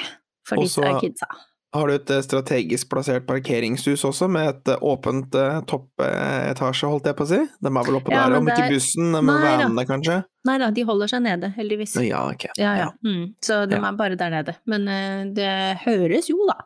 [0.47, 1.27] for Og disse kidsa.
[1.73, 7.09] Har du et eh, strategisk plassert parkeringshus også, med et eh, åpent eh, toppetasje, holdt
[7.09, 7.39] jeg på å si?
[7.65, 10.19] De er vel oppe Ja, der, om ikke der- bussen, men vanene kanskje?
[10.45, 11.95] Nei da, de holder seg nede, heldigvis.
[12.05, 12.45] Ja, ok.
[12.59, 12.89] Ja, ja.
[13.05, 13.31] Mm.
[13.41, 14.55] Så de er bare der nede.
[14.69, 15.49] Men eh, det
[15.87, 16.59] høres jo, da.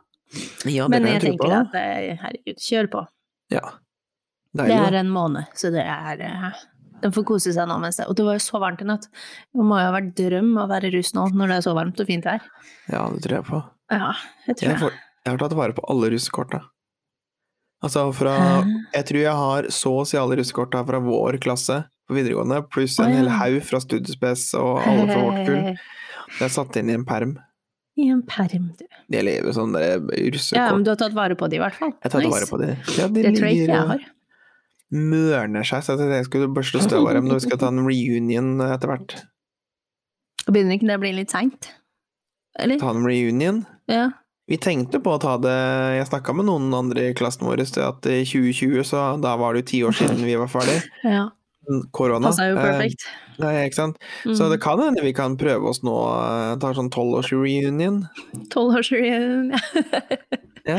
[0.68, 1.60] Ja, Men jeg jeg tenker på.
[1.60, 3.04] at eh, herregud, kjør på.
[3.54, 3.62] Ja.
[4.58, 6.52] Det er en måned, så det er den
[7.02, 9.04] De får kose seg nå mens det Og det var jo så varmt i natt.
[9.54, 12.00] Det må jo ha vært drøm å være russ nå når det er så varmt
[12.00, 12.42] og fint vær.
[12.90, 13.60] Ja, det tror jeg på.
[13.92, 14.10] Ja,
[14.48, 16.62] jeg tror Jeg, får, jeg har tatt vare på alle russekorta.
[17.84, 18.34] Altså fra
[18.96, 22.96] Jeg tror jeg har så å si alle russekorta fra vår klasse på videregående, pluss
[23.04, 25.78] en hel haug fra Studiespes og alle fra vårt kull.
[26.44, 27.38] Er satt inn i en perm.
[27.98, 28.84] I en perm, du.
[29.10, 29.98] De lever sånn der
[30.54, 31.90] Ja, men du har tatt vare på de i hvert fall.
[31.98, 32.30] Jeg tatt Nice.
[32.36, 32.68] vare på de.
[32.98, 34.04] Ja, de Det tror jeg ikke jeg har.
[34.92, 37.82] mørner seg, så jeg jeg skulle børste støv av dem når vi skal ta en
[37.84, 39.16] reunion etter hvert.
[40.48, 41.72] Begynner ikke det å bli litt seint?
[42.58, 42.78] Eller?
[42.80, 43.66] Ta en reunion?
[43.90, 44.10] Ja.
[44.48, 45.52] Vi tenkte på å ta det
[45.98, 49.64] Jeg snakka med noen andre i klassen vår at i 2020, så da var det
[49.66, 50.82] jo ti år siden vi var ferdig.
[51.04, 51.28] ja.
[51.92, 52.28] Korona.
[52.30, 53.04] Passa jo Eh, perfekt.
[53.38, 53.98] Nei, ikke sant.
[54.26, 54.34] Mm.
[54.38, 58.02] Så det kan hende vi kan prøve oss nå, eh, ta sånn tolvårsreunion.
[58.50, 59.52] Tolvårsreunion.
[60.66, 60.78] Ja.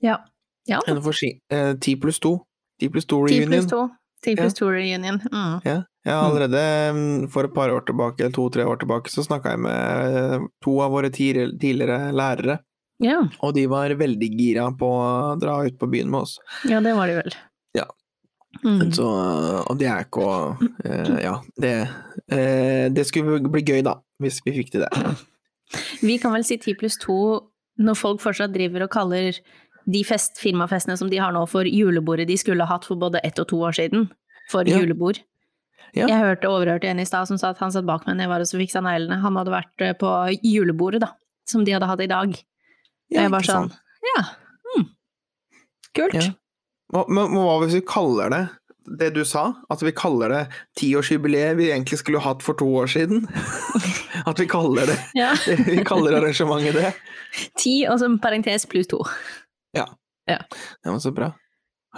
[0.00, 0.18] ja.
[0.70, 0.78] Ja.
[0.86, 2.36] Eller for si eh, ti pluss to.
[2.78, 3.50] Ti pluss to Ti reunion.
[3.50, 3.80] pluss to.
[4.22, 5.16] Ti pluss to reunion.
[5.32, 5.56] Mm.
[5.66, 5.80] Ja.
[6.06, 6.60] Ja, allerede
[6.94, 10.44] mm, for et par år tilbake, eller to-tre år tilbake, så snakka jeg med eh,
[10.62, 12.60] to av våre tidligere lærere,
[13.02, 13.20] Ja.
[13.42, 16.38] og de var veldig gira på å dra ut på byen med oss.
[16.70, 17.34] ja, det var de vel.
[17.78, 17.86] Ja.
[18.62, 18.92] Mm.
[18.94, 19.06] Så,
[19.66, 21.72] og det er ikke å uh, Ja, det
[22.30, 24.90] uh, Det skulle bli gøy, da, hvis vi fikk til det.
[26.06, 27.16] Vi kan vel si ti pluss to
[27.80, 29.38] når folk fortsatt driver og kaller
[29.88, 33.40] de fest, firmafestene som de har nå for julebordet de skulle hatt for både ett
[33.42, 34.04] og to år siden,
[34.52, 34.78] for Ja.
[34.78, 35.18] julebord.
[35.96, 36.06] Ja.
[36.06, 38.30] Jeg hørte overhørte en i stad som sa at han satt bak meg da jeg
[38.30, 39.18] var og så fiksa neglene.
[39.24, 40.12] Han hadde vært eh, på
[40.44, 41.10] julebordet, da.
[41.48, 42.36] som de hadde hatt i dag.
[42.36, 43.72] Og jeg var sånn,
[44.12, 44.22] ja,
[44.72, 44.86] Hmm.
[45.96, 46.14] kult.
[46.14, 46.28] Ja.
[46.92, 48.42] Men hva hvis vi kaller det
[48.98, 49.44] det du sa?
[49.70, 50.40] At vi kaller det
[50.80, 53.28] tiårsjubileet vi egentlig skulle hatt for to år siden?
[54.28, 55.30] At vi kaller det Ja.
[55.70, 56.90] Vi kaller arrangementet det?
[57.58, 59.00] Ti, og så parentes pluss to.
[59.74, 59.86] Ja,
[60.86, 61.32] men så bra.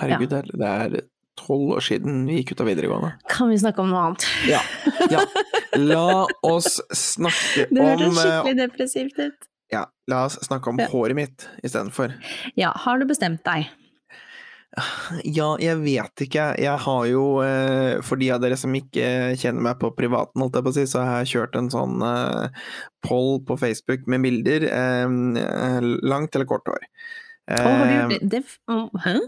[0.01, 1.03] Herregud, det er- det er
[1.37, 3.11] tolv år siden vi gikk ut av videregående.
[3.29, 4.25] Kan vi snakke om noe annet?
[4.49, 4.61] Ja.
[5.11, 5.25] ja.
[5.91, 9.49] La oss snakke Det om hørtes eh, skikkelig depressivt ut.
[9.75, 10.87] Ja, la oss snakke om Ja.
[10.93, 12.15] håret mitt istedenfor.
[12.57, 13.67] Ja, har du bestemt deg?
[15.23, 16.45] Ja, jeg vet ikke.
[16.59, 20.59] Jeg har jo, eh, for de av dere som ikke kjenner meg på privaten, holdt
[20.59, 22.49] jeg på å si, så har jeg kjørt en sånn eh,
[23.07, 24.67] poll på Facebook med bilder.
[24.67, 26.83] eh, langt eller kort hår.
[27.55, 28.43] Oh, har du Eh, gjort det?
[28.43, 28.99] det?
[29.05, 29.19] Hæ?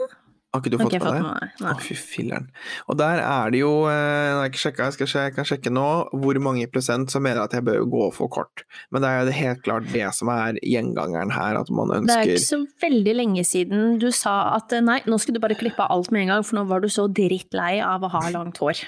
[0.57, 1.61] Har ikke du fått okay, med meg.
[1.63, 2.49] Å, fy filleren.
[2.91, 5.87] Og der er det jo, Jeg har ikke sjekka, jeg, jeg kan sjekke nå,
[6.23, 8.65] hvor mange prosent som mener at jeg bør gå for kort.
[8.91, 12.19] Men det er jo helt klart det som er gjengangeren her, at man ønsker Det
[12.19, 15.59] er ikke så veldig lenge siden du sa at eh, nei, nå skulle du bare
[15.59, 18.25] klippe av alt med en gang, for nå var du så drittlei av å ha
[18.35, 18.83] langt hår.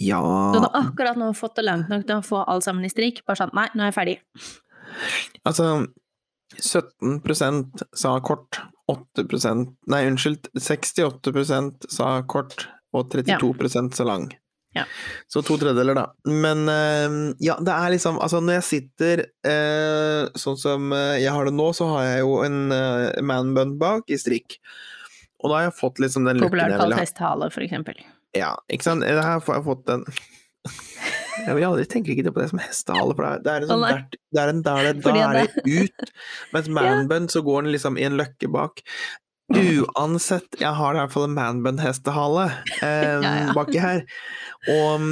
[0.00, 0.22] Ja,
[0.54, 3.24] Du hadde akkurat nå fått det langt nok til å få alt sammen i strikk.
[3.28, 4.18] Bare sånn, nei, nå er jeg ferdig.
[5.44, 5.68] altså
[6.54, 8.73] 17% sa kort, 8
[9.90, 14.28] Nei, unnskyld, 68% sa kort, og 32 sa lang.
[14.74, 14.84] Ja.
[15.30, 16.08] Så to tredjedeler, da.
[16.26, 21.30] Men eh, ja, det er liksom Altså, når jeg sitter eh, sånn som eh, jeg
[21.30, 24.58] har det nå, så har jeg jo en uh, manbun bak i strikk.
[25.44, 27.48] Og da har jeg fått liksom den looken jeg vil ha.
[27.54, 28.02] for eksempel.
[28.34, 29.06] Ja, ikke sant.
[29.06, 30.06] Her får jeg fått den
[31.42, 34.00] Jeg vil aldri tenke ikke på det som hestehale, for det er, en sånn der,
[34.34, 36.16] det er en der det Fordi der det ut.
[36.54, 38.82] Mens manbun, så går den liksom i en løkke bak.
[39.54, 42.46] Uansett, jeg har i hvert fall en manbun-hestehale
[42.86, 44.04] eh, baki her.
[44.72, 45.08] Og,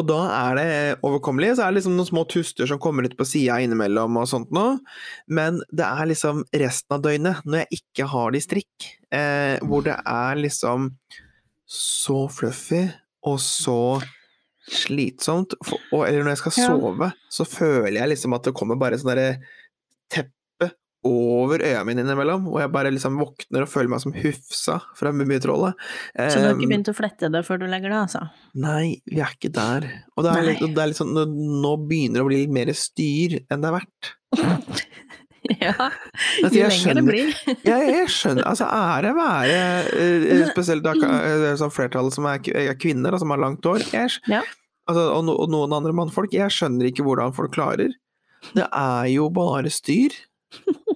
[0.00, 0.68] og da er det
[1.06, 1.54] overkommelig.
[1.56, 4.52] Så er det liksom noen små tuster som kommer ut på sida innimellom og sånt
[4.54, 4.76] noe.
[5.30, 9.56] Men det er liksom resten av døgnet, når jeg ikke har det i strikk, eh,
[9.64, 10.90] hvor det er liksom
[11.72, 12.84] så fluffy
[13.24, 14.02] og så
[14.70, 15.54] slitsomt.
[15.92, 16.68] Og, eller når jeg skal Ja.
[16.70, 19.40] sove, så føler jeg liksom at det kommer bare sånn derre
[20.12, 20.30] teppe
[21.04, 25.10] over øya mine innimellom, og jeg bare liksom våkner og føler meg som Hufsa fra
[25.10, 25.74] Mummitrollet.
[26.14, 28.20] Så du har ikke Um, begynt å flette det før du legger det, altså?
[28.54, 29.88] Nei, vi er ikke der.
[30.16, 31.10] Og det er, litt, det er litt sånn,
[31.64, 34.12] nå begynner det å bli litt mer styr enn det er verdt.
[35.62, 35.74] Ja,
[36.42, 37.30] Altså, jo lenger lenger det blir.
[37.72, 39.56] Jeg, jeg skjønner, altså ære være,
[39.98, 43.82] eh, spesielt da, eh, sånn flertallet som er, er kvinner, og som har langt hår,
[43.92, 44.42] Ja.
[44.86, 47.90] altså, og, no, og noen andre mannfolk, jeg skjønner ikke hvordan folk klarer.
[48.54, 50.14] Det er jo bare styr.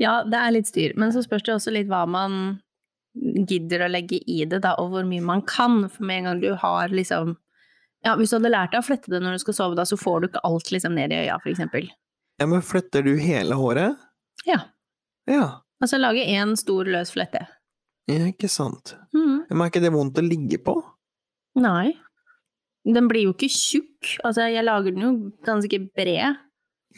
[0.00, 2.60] Ja, det er litt styr, men så spørs det også litt hva man
[3.48, 5.82] gidder å legge i det, da, og hvor mye man kan.
[5.92, 7.34] For med en gang du har liksom
[8.02, 9.98] Ja, hvis du hadde lært deg å flette det når du skal sove, da, så
[10.00, 11.84] får du ikke alt liksom ned i øya, for eksempel.
[12.40, 13.98] Ja, men fletter du hele håret?
[14.48, 14.60] Ja.
[15.30, 17.40] Ja, Altså lage én stor, løs flette.
[18.10, 18.94] ja ikke sant.
[19.14, 19.44] Mm.
[19.50, 20.76] Men er ikke det vondt å ligge på?
[21.58, 21.96] Nei.
[22.86, 24.12] Den blir jo ikke tjukk.
[24.26, 25.10] Altså, jeg lager den jo
[25.46, 26.38] ganske bred.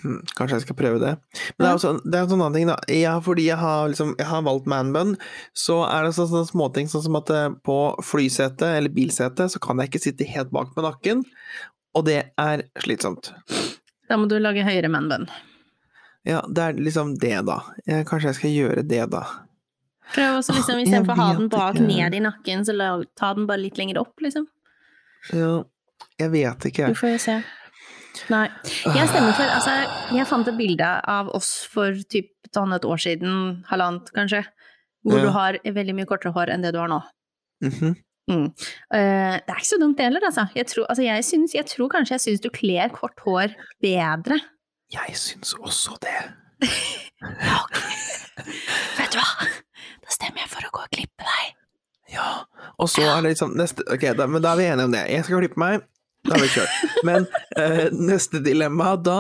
[0.02, 1.12] Hm, kanskje jeg skal prøve det.
[1.54, 2.76] Men det er også, sånn, det er en sånn annen ting, da.
[2.92, 5.14] Ja, fordi jeg har, liksom, jeg har valgt manbun,
[5.56, 9.62] så er det sånne, sånne småting sånn som at eh, på flysetet eller bilsetet så
[9.64, 11.24] kan jeg ikke sitte helt bak med nakken,
[11.94, 13.32] og det er slitsomt.
[14.14, 15.24] Da må du lage høyere man-bun.
[16.22, 17.56] Ja, det er liksom det, da.
[17.82, 19.24] Jeg, kanskje jeg skal gjøre det, da.
[20.14, 21.86] Prøv også liksom, istedenfor å ha den bak ikke.
[21.88, 24.46] ned i nakken, så la, ta den bare litt lenger opp, liksom.
[25.34, 25.64] Ja,
[26.20, 26.92] jeg vet ikke.
[26.94, 27.36] Du får jo se.
[28.30, 28.44] Nei.
[28.86, 29.74] Jeg stemmer for Altså,
[30.14, 34.44] jeg fant et bilde av oss for typ et år siden, halvannet kanskje,
[35.02, 35.24] hvor Ja.
[35.26, 37.02] du har veldig mye kortere hår enn det du har nå.
[37.66, 37.96] Mhm.
[38.30, 38.46] Mm.
[38.94, 40.46] Eh, det er ikke så dumt det heller, altså.
[40.56, 44.40] Jeg tror, altså jeg, synes, jeg tror kanskje jeg syns du kler kort hår bedre.
[44.92, 46.20] Jeg syns også det.
[47.24, 47.78] Ja, ok.
[48.98, 49.46] Vet du hva?
[50.04, 51.54] Da stemmer jeg for å gå og klippe deg.
[52.12, 52.44] Ja.
[52.76, 55.04] Og så er det liksom neste Ok, da, men da er vi enige om det.
[55.08, 55.86] Jeg skal klippe meg.
[56.24, 57.00] Da har vi kjørt.
[57.04, 57.26] Men
[57.60, 59.18] eh, neste dilemma da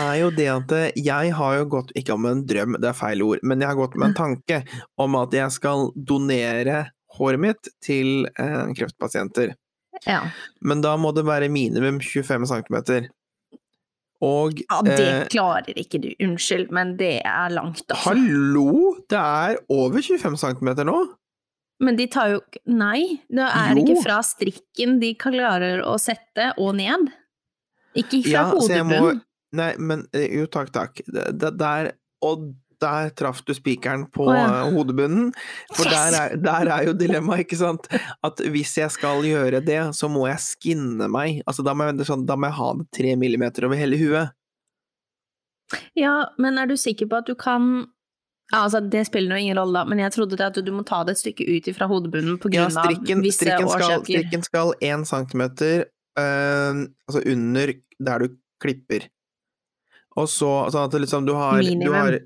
[0.00, 3.24] er jo det at jeg har jo gått Ikke om en drøm, det er feil
[3.24, 4.62] ord, men jeg har gått med en tanke
[5.00, 6.82] om at jeg skal donere
[7.18, 9.54] håret mitt til eh, kreftpasienter.
[10.06, 10.22] Ja.
[10.60, 13.06] Men da må det være minimum 25 cm.
[14.24, 16.08] Og ja, det eh, klarer ikke du.
[16.24, 18.02] Unnskyld, men det er langt, altså.
[18.06, 18.94] Hallo!
[19.12, 20.96] Det er over 25 cm nå!
[21.84, 22.38] Men de tar jo
[22.72, 23.82] Nei, det er Jo.
[23.84, 27.10] ikke fra strikken de klarer å sette og ned.
[27.96, 29.22] Ikke fra Ja, så jeg må- hodebunnen.
[29.56, 31.00] Nei, men eh, jo, takk, takk.
[31.06, 31.92] Det, det, der,
[32.24, 32.48] og
[32.82, 34.46] der traff du spikeren på oh, ja.
[34.66, 35.32] eh, hodebunnen.
[35.74, 35.94] For Yes!
[35.94, 37.88] der, er, der er jo dilemmaet, ikke sant?
[38.26, 41.42] At hvis jeg skal gjøre det, så må jeg skinne meg.
[41.46, 44.34] Altså, da må jeg, sånn, da må jeg ha det tre millimeter over hele huet.
[45.98, 47.88] Ja, men er du sikker på at du kan
[48.52, 51.00] ja, altså Det spiller nå ingen rolle, da, men jeg trodde at du må ta
[51.02, 55.02] det et stykke ut fra hodebunnen på Ja, strikken, visse strikken, skal, strikken skal én
[55.08, 55.88] centimeter
[56.20, 59.08] øh, altså under der du klipper.
[60.16, 61.84] Og så sånn at liksom du har, Minimum.
[61.84, 62.18] Du har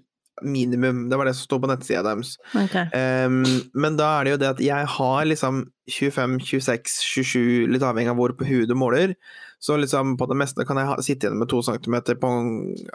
[0.43, 1.09] minimum.
[1.11, 2.37] Det var det som sto på nettsida deres.
[2.55, 2.87] Okay.
[3.27, 3.43] Um,
[3.75, 8.13] men da er det jo det at jeg har liksom 25, 26, 27, litt avhengig
[8.13, 9.15] av hvor på huet du måler.
[9.61, 12.47] Så liksom på det meste kan jeg ha, sitte igjen med to centimeter på en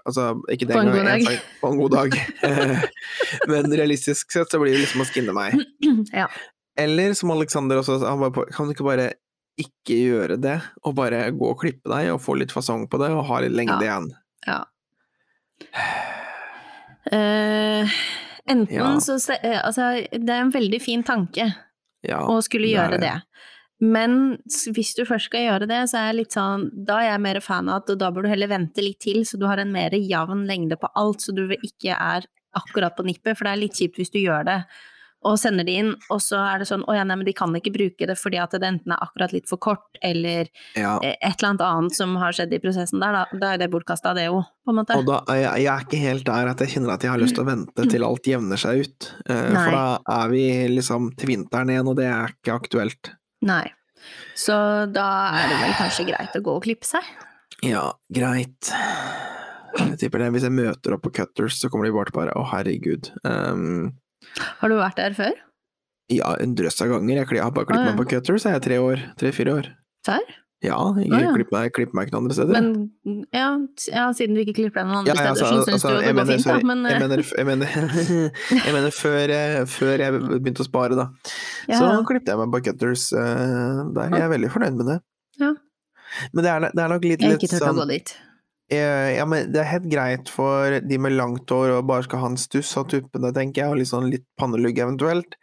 [0.01, 1.27] Altså ikke På en gang, en
[1.61, 2.15] på en god dag.
[3.51, 5.59] Men realistisk sett så blir det liksom å skinne meg.
[6.15, 6.25] Ja.
[6.77, 9.11] Eller som Alexander også sa, han bare på- kan du ikke bare
[9.61, 13.07] ikke gjøre det, og bare gå og klippe deg og få litt fasong på det,
[13.15, 13.85] og ha litt lengde Ja.
[13.85, 14.09] igjen?
[14.49, 14.57] Ja.
[17.11, 17.97] Eh,
[18.49, 18.99] enten Ja.
[18.99, 21.51] så eh, Altså, det er en veldig fin tanke
[22.05, 23.21] Ja, å skulle gjøre det.
[23.81, 27.21] Men hvis du først skal gjøre det, så er jeg litt sånn Da er jeg
[27.21, 29.73] mer fan av at da bør du heller vente litt til, så du har en
[29.73, 32.25] mer jevn lengde på alt, så du ikke er
[32.55, 34.59] akkurat på nippet, for det er litt kjipt hvis du gjør det
[35.25, 37.53] og sender det inn, og så er det sånn å ja, nei, men de kan
[37.57, 40.95] ikke bruke det fordi at det enten er akkurat litt for kort, eller ja.
[41.01, 43.71] eh, et eller annet annet som har skjedd i prosessen der, da, da er det
[43.73, 44.99] bortkasta, det òg, på en måte.
[45.01, 47.37] Og da jeg, jeg er ikke helt der at jeg kjenner at jeg har lyst
[47.37, 49.09] til å vente til alt jevner seg ut.
[49.25, 49.85] Eh, for da
[50.19, 50.45] er vi
[50.75, 53.15] liksom til vinteren igjen, og det er ikke aktuelt.
[53.45, 53.65] Nei.
[54.37, 54.53] Så
[54.93, 57.07] da er det vel kanskje greit å gå og klippe seg.
[57.65, 58.69] Ja, greit.
[59.75, 60.31] Jeg tipper det.
[60.35, 63.09] Hvis jeg møter opp på Cutters, så kommer de bare til bare å herregud.
[63.25, 63.95] Um,
[64.35, 65.35] Har du vært der før?
[66.13, 67.21] ja, en drøss av ganger.
[67.23, 67.93] Jeg, har bare klippet klippet ja.
[67.93, 69.05] meg på Cutters, jeg er tre år.
[69.19, 69.69] Tre-fire år.
[70.05, 70.33] Før?
[70.63, 71.31] Ja, jeg ah, ja.
[71.35, 72.55] klipper meg, klipp meg ikke noen andre steder.
[72.55, 73.49] Men ja,
[73.91, 75.97] ja, siden du ikke klipper deg noen andre ja, steder, altså, så syns altså, du
[75.97, 76.55] det jeg går fint, da.
[76.69, 77.75] Men jeg eh, mener, jeg mener,
[78.65, 81.07] jeg mener før, jeg, før jeg begynte å spare, da.
[81.67, 84.15] Så klippet jeg meg på Cutters uh, der.
[84.15, 84.97] Jeg er veldig fornøyd med det.
[85.43, 85.51] Ja.
[86.31, 88.15] Men det er, det er nok litt, jeg har ikke turt å sånn gå dit.
[88.71, 92.19] Eh, Ja, men det er helt greit for de med langt hår og bare skal
[92.23, 95.37] ha en stuss av tuppene, tenker jeg, og litt sånn litt pannelugg eventuelt.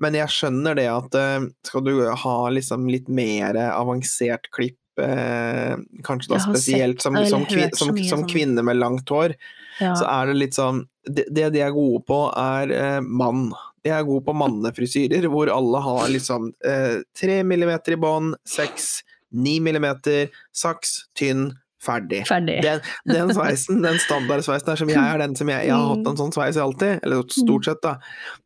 [0.00, 1.94] Men jeg skjønner det at eh, skal du
[2.24, 5.74] ha liksom litt mer avansert klipp, eh,
[6.06, 8.28] kanskje da spesielt som, som, kvin, som, som sånn.
[8.30, 9.36] kvinne med langt hår,
[9.80, 9.94] Ja.
[9.96, 13.46] så er det litt sånn Det, det de er gode på, er eh, mann.
[13.82, 18.98] De er gode på mannefrisyrer, hvor alle har liksom eh, tre millimeter i bånn, seks,
[19.32, 21.46] ni millimeter, saks, tynn,
[21.82, 22.24] ferdig.
[22.28, 22.58] Ferdig.
[22.62, 26.06] Den, den sveisen, den standardsveisen der som jeg er den som jeg, jeg har hatt
[26.12, 27.96] en sånn sveis alltid, eller stort sett, da,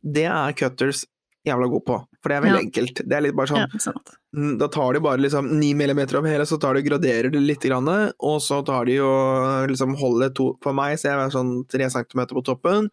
[0.01, 1.03] det er cutters
[1.45, 1.95] jævla god på.
[2.23, 2.65] For det er veldig Ja.
[2.65, 3.01] enkelt.
[3.05, 3.91] Det er litt bare sånn Ja.
[4.35, 7.39] Mm, Da tar de bare liksom ni millimeter opp hele, så tar de graderer det
[7.39, 7.87] litt, grann,
[8.19, 11.85] og så tar de og liksom holder to på meg så jeg er sånn tre
[11.89, 12.89] centimeter på toppen,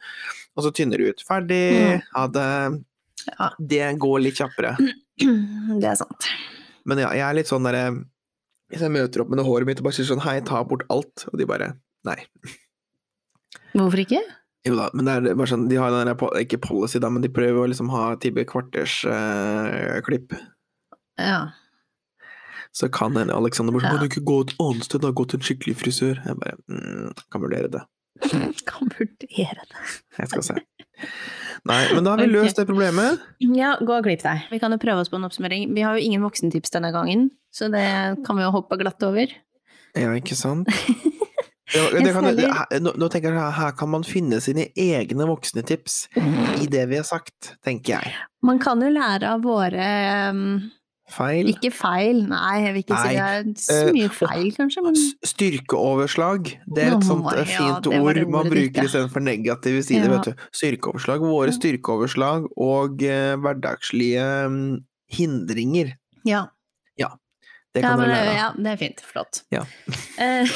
[0.57, 1.25] og så tynner de ut.
[1.27, 1.63] Ferdig.
[1.73, 2.03] Mm.
[2.15, 2.85] Ja, det,
[3.39, 3.51] Ja.
[3.59, 4.77] det går litt kjappere.
[5.19, 6.29] Det er sant.
[6.85, 8.05] Men ja, jeg er litt sånn derre
[8.73, 10.87] Hvis jeg møter opp med det håret mitt og bare sier sånn hei, ta bort
[10.93, 11.75] alt, og de bare
[12.09, 12.17] nei.
[13.77, 14.21] Hvorfor ikke?
[14.67, 17.25] Jo da, men det er bare sånn, de har den der, ikke policy da, men
[17.25, 20.37] de prøver å liksom ha Tibbe kvarters eh, klipp.
[21.21, 21.49] Ja.
[22.73, 23.99] Så kan hende Alexander bare sånn, Ja.
[23.99, 26.23] kan du ikke gå et annet sted, da, gå til en skikkelig frisør?
[26.25, 27.83] Jeg bare, mm, kan vurdere det.
[28.69, 29.83] Kan vurdere det.
[30.21, 30.55] Jeg skal se.
[31.67, 32.35] Nei, men da har vi Ok.
[32.37, 33.19] løst det problemet.
[33.41, 34.45] Ja, gå og klipp deg.
[34.53, 35.73] Vi kan jo prøve oss på en oppsummering.
[35.75, 37.87] Vi har jo ingen voksentips denne gangen, så det
[38.27, 39.33] kan vi jo hoppe glatt over.
[39.99, 40.71] Ja, ikke sant?
[41.73, 46.03] Ja, det kan, her, nå, tenker jeg her, kan man finne sine egne voksne tips
[46.61, 48.13] i det vi har sagt, tenker jeg.
[48.45, 49.87] Man kan jo lære av våre
[50.35, 50.43] um,
[51.13, 51.49] Feil.
[51.51, 55.01] Ikke feil, nei, jeg vil ikke si det er så eh, mye feil, kanskje, men
[55.29, 60.15] Styrkeoverslag, det er et sånt ja, fint ord man bruker istedenfor negative sider, Ja.
[60.19, 60.47] vet du.
[60.57, 61.25] Styrkeoverslag.
[61.25, 64.65] Våre styrkeoverslag og uh, hverdagslige um,
[65.13, 65.97] hindringer.
[66.29, 66.51] ja.
[67.73, 68.99] Det Ja, men, lære ja, det er fint.
[69.01, 69.39] Flott.
[69.53, 69.63] Ja.
[70.21, 70.51] Eh,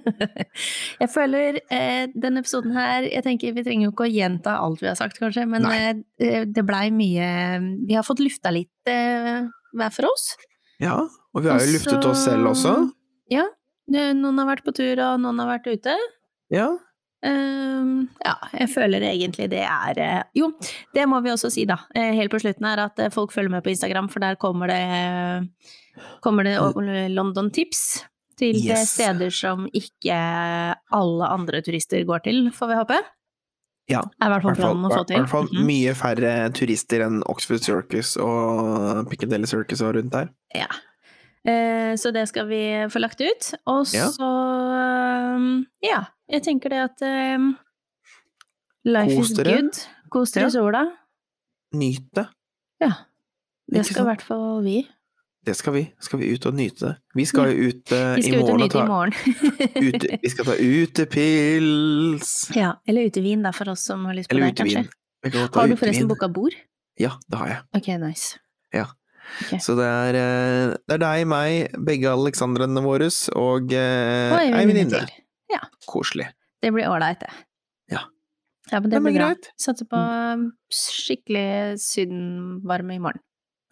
[1.02, 4.78] jeg føler eh, denne episoden her Jeg tenker Vi trenger jo ikke å gjenta alt
[4.78, 7.26] vi har sagt, kanskje, men eh, det blei mye
[7.88, 9.42] Vi har fått lufta litt eh,
[9.74, 10.32] hver for oss.
[10.82, 11.00] Ja,
[11.34, 12.76] og vi har jo luftet oss selv også.
[13.30, 13.48] Ja.
[13.90, 15.94] Noen har vært på tur, og noen har vært ute.
[16.54, 16.70] Ja.
[17.22, 20.52] Ehm, ja, jeg føler egentlig det er eh, Jo,
[20.94, 23.50] det må vi også si, da, eh, helt på slutten her, at eh, folk følger
[23.52, 25.48] med på Instagram, for der kommer det,
[26.24, 26.72] kommer det o-
[27.12, 28.04] London-tips
[28.40, 28.94] til Yes.
[28.96, 30.16] steder som ikke
[30.96, 33.00] alle andre turister går til, får vi håpe.
[33.90, 34.42] Ja, i hvert
[35.28, 35.66] fall Mhm.
[35.66, 40.28] mye færre turister enn Oxford Circus og Piccadilly Circus og rundt der.
[40.54, 40.66] Ja.
[41.44, 43.54] Eh, så det skal vi få lagt ut.
[43.66, 44.06] Og Ja.
[44.08, 44.28] så
[45.36, 47.04] um, Ja, jeg tenker det at
[47.36, 47.52] um,
[48.88, 49.82] Life Kos is good.
[50.10, 50.84] Kos dere i sola.
[51.76, 52.26] Nyt det.
[52.82, 52.92] Ja.
[53.70, 54.78] Det skal i hvert fall vi.
[55.46, 55.82] Det skal vi.
[56.02, 56.94] Skal vi ut og nyte det?
[57.16, 58.82] Vi skal jo ut Vi i ut morgen og ta
[59.88, 62.32] ute, Vi skal ta utepils!
[62.56, 64.90] ja, eller utevin, da, for oss som har lyst på Eller det, utevin.
[65.22, 65.48] kanskje.
[65.48, 66.56] kan Har du forresten booka bord?
[67.00, 67.62] Ja, det har jeg.
[67.78, 68.40] Ok, nice.
[68.74, 68.90] Ja.
[69.46, 69.60] Okay.
[69.62, 73.08] Så det er, eh, det er deg, meg, begge Alexandrene våre
[73.38, 75.04] og uh, ei venninne venninne.
[75.50, 75.68] Til.
[75.90, 76.28] Koselig.
[76.60, 77.30] Det blir ålreit, det.
[77.94, 78.04] Ja.
[78.70, 79.30] Ja, men det Nei, blir bra.
[79.30, 79.50] greit.
[79.50, 79.56] Mm.
[79.64, 83.22] Satser på um, skikkelig sydenvarme i morgen.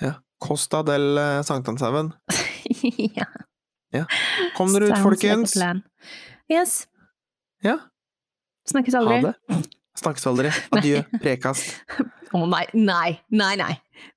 [0.02, 0.18] Ja.
[0.38, 2.12] Costa del eh, Sankthanshaugen.
[3.90, 4.04] ja.
[4.54, 5.56] Kom dere ut, folkens!
[6.48, 6.84] Yes.
[7.66, 7.80] Ja,
[8.68, 9.22] Snakkes ha aldri.
[9.22, 9.34] det.
[9.98, 10.52] Snakkes aldri.
[10.76, 11.02] Adjø.
[11.22, 11.72] Prekast.
[12.36, 13.74] Å nei, nei, nei, nei.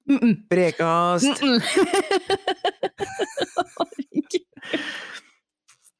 [0.09, 0.33] Mm -mm.
[0.51, 1.25] Prekast!
[1.25, 1.61] Mm -mm.
[3.79, 4.45] Herregud.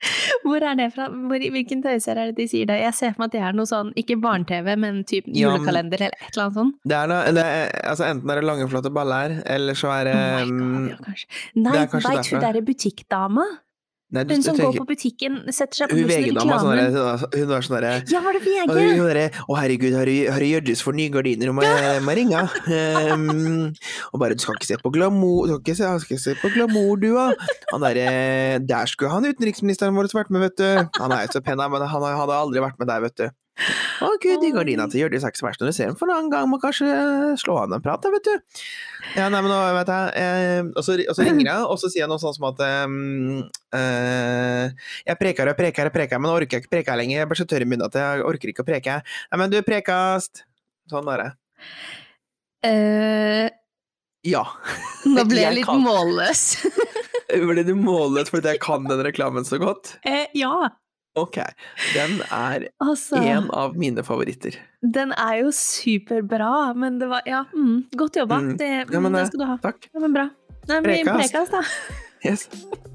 [0.46, 1.08] Hvor er det fra?
[1.12, 2.80] Hvor, hvilken tøyser er det de sier det?
[2.82, 6.18] Jeg ser for meg at det er noe sånn, ikke barne-TV, men typ julekalender eller
[6.18, 6.78] et eller annet sånt.
[6.88, 10.10] Det er da, det er, altså enten er det lange, flotte baller, eller så er
[10.10, 11.30] det Oh my mm, God, ja, kanskje.
[11.58, 13.48] Nei, det er kanskje veit hun derre butikkdama?
[14.12, 16.80] Nei, du, Hun som som går på butikken, setter seg på bussen sånn reklamen.
[16.92, 18.66] derre- hun var sånn derre Ja, var det VG?
[18.68, 22.42] hun derre, Å, herregud, har du- Hjørdis for nye gardiner, må jeg, må ringe?
[23.12, 23.74] Um,
[24.14, 26.36] og bare, du skal ikke se på glamour, du skal ikke se, skal ikke se
[26.44, 27.32] på glamour, du, da.
[27.72, 30.90] Han derre Der skulle han utenriksministeren vår vært med, vet du.
[31.00, 33.30] Han er jo så pen, men han hadde aldri vært med der, vet du.
[34.02, 36.08] Å gud, de gardina til Hjørdis er ikke så verst når du ser dem, for
[36.10, 36.88] en annen gang må kanskje
[37.38, 38.32] slå an en prat, vet du.
[39.18, 42.10] Ja, nei, men nå vet jeg eh, og, så, ringer jeg, og så sier jeg
[42.10, 42.64] noe sånn som at
[43.76, 44.72] eh,
[45.12, 47.20] Jeg preker og preker og preker, men orker ikke preke lenger.
[47.22, 49.00] Jeg blir så tørr i munnen at jeg orker ikke å preke.
[49.04, 50.46] Nei, men du, prekast!
[50.92, 51.30] Sånn er det.
[52.72, 53.48] Eh,
[54.28, 54.44] Ja.
[55.12, 56.44] nå ble jeg Jeg litt kan- målløs.
[57.32, 59.94] Ble du målløs fordi jeg kan den reklamen så godt?
[60.04, 60.52] Uh, ja,
[61.20, 61.38] Ok.
[61.94, 63.20] Den er altså.
[63.20, 64.56] en av mine favoritter.
[64.82, 68.40] Den er jo superbra, men det var Ja, mm, godt jobba.
[68.40, 68.54] Mm.
[68.58, 69.58] Det, Ja, men, det eh, skal du ha.
[69.62, 69.90] Takk.
[69.94, 70.30] Ja, men bra.
[70.70, 71.32] Nei, men Prekas.
[71.32, 71.64] prekas, da.
[72.24, 72.48] Yes.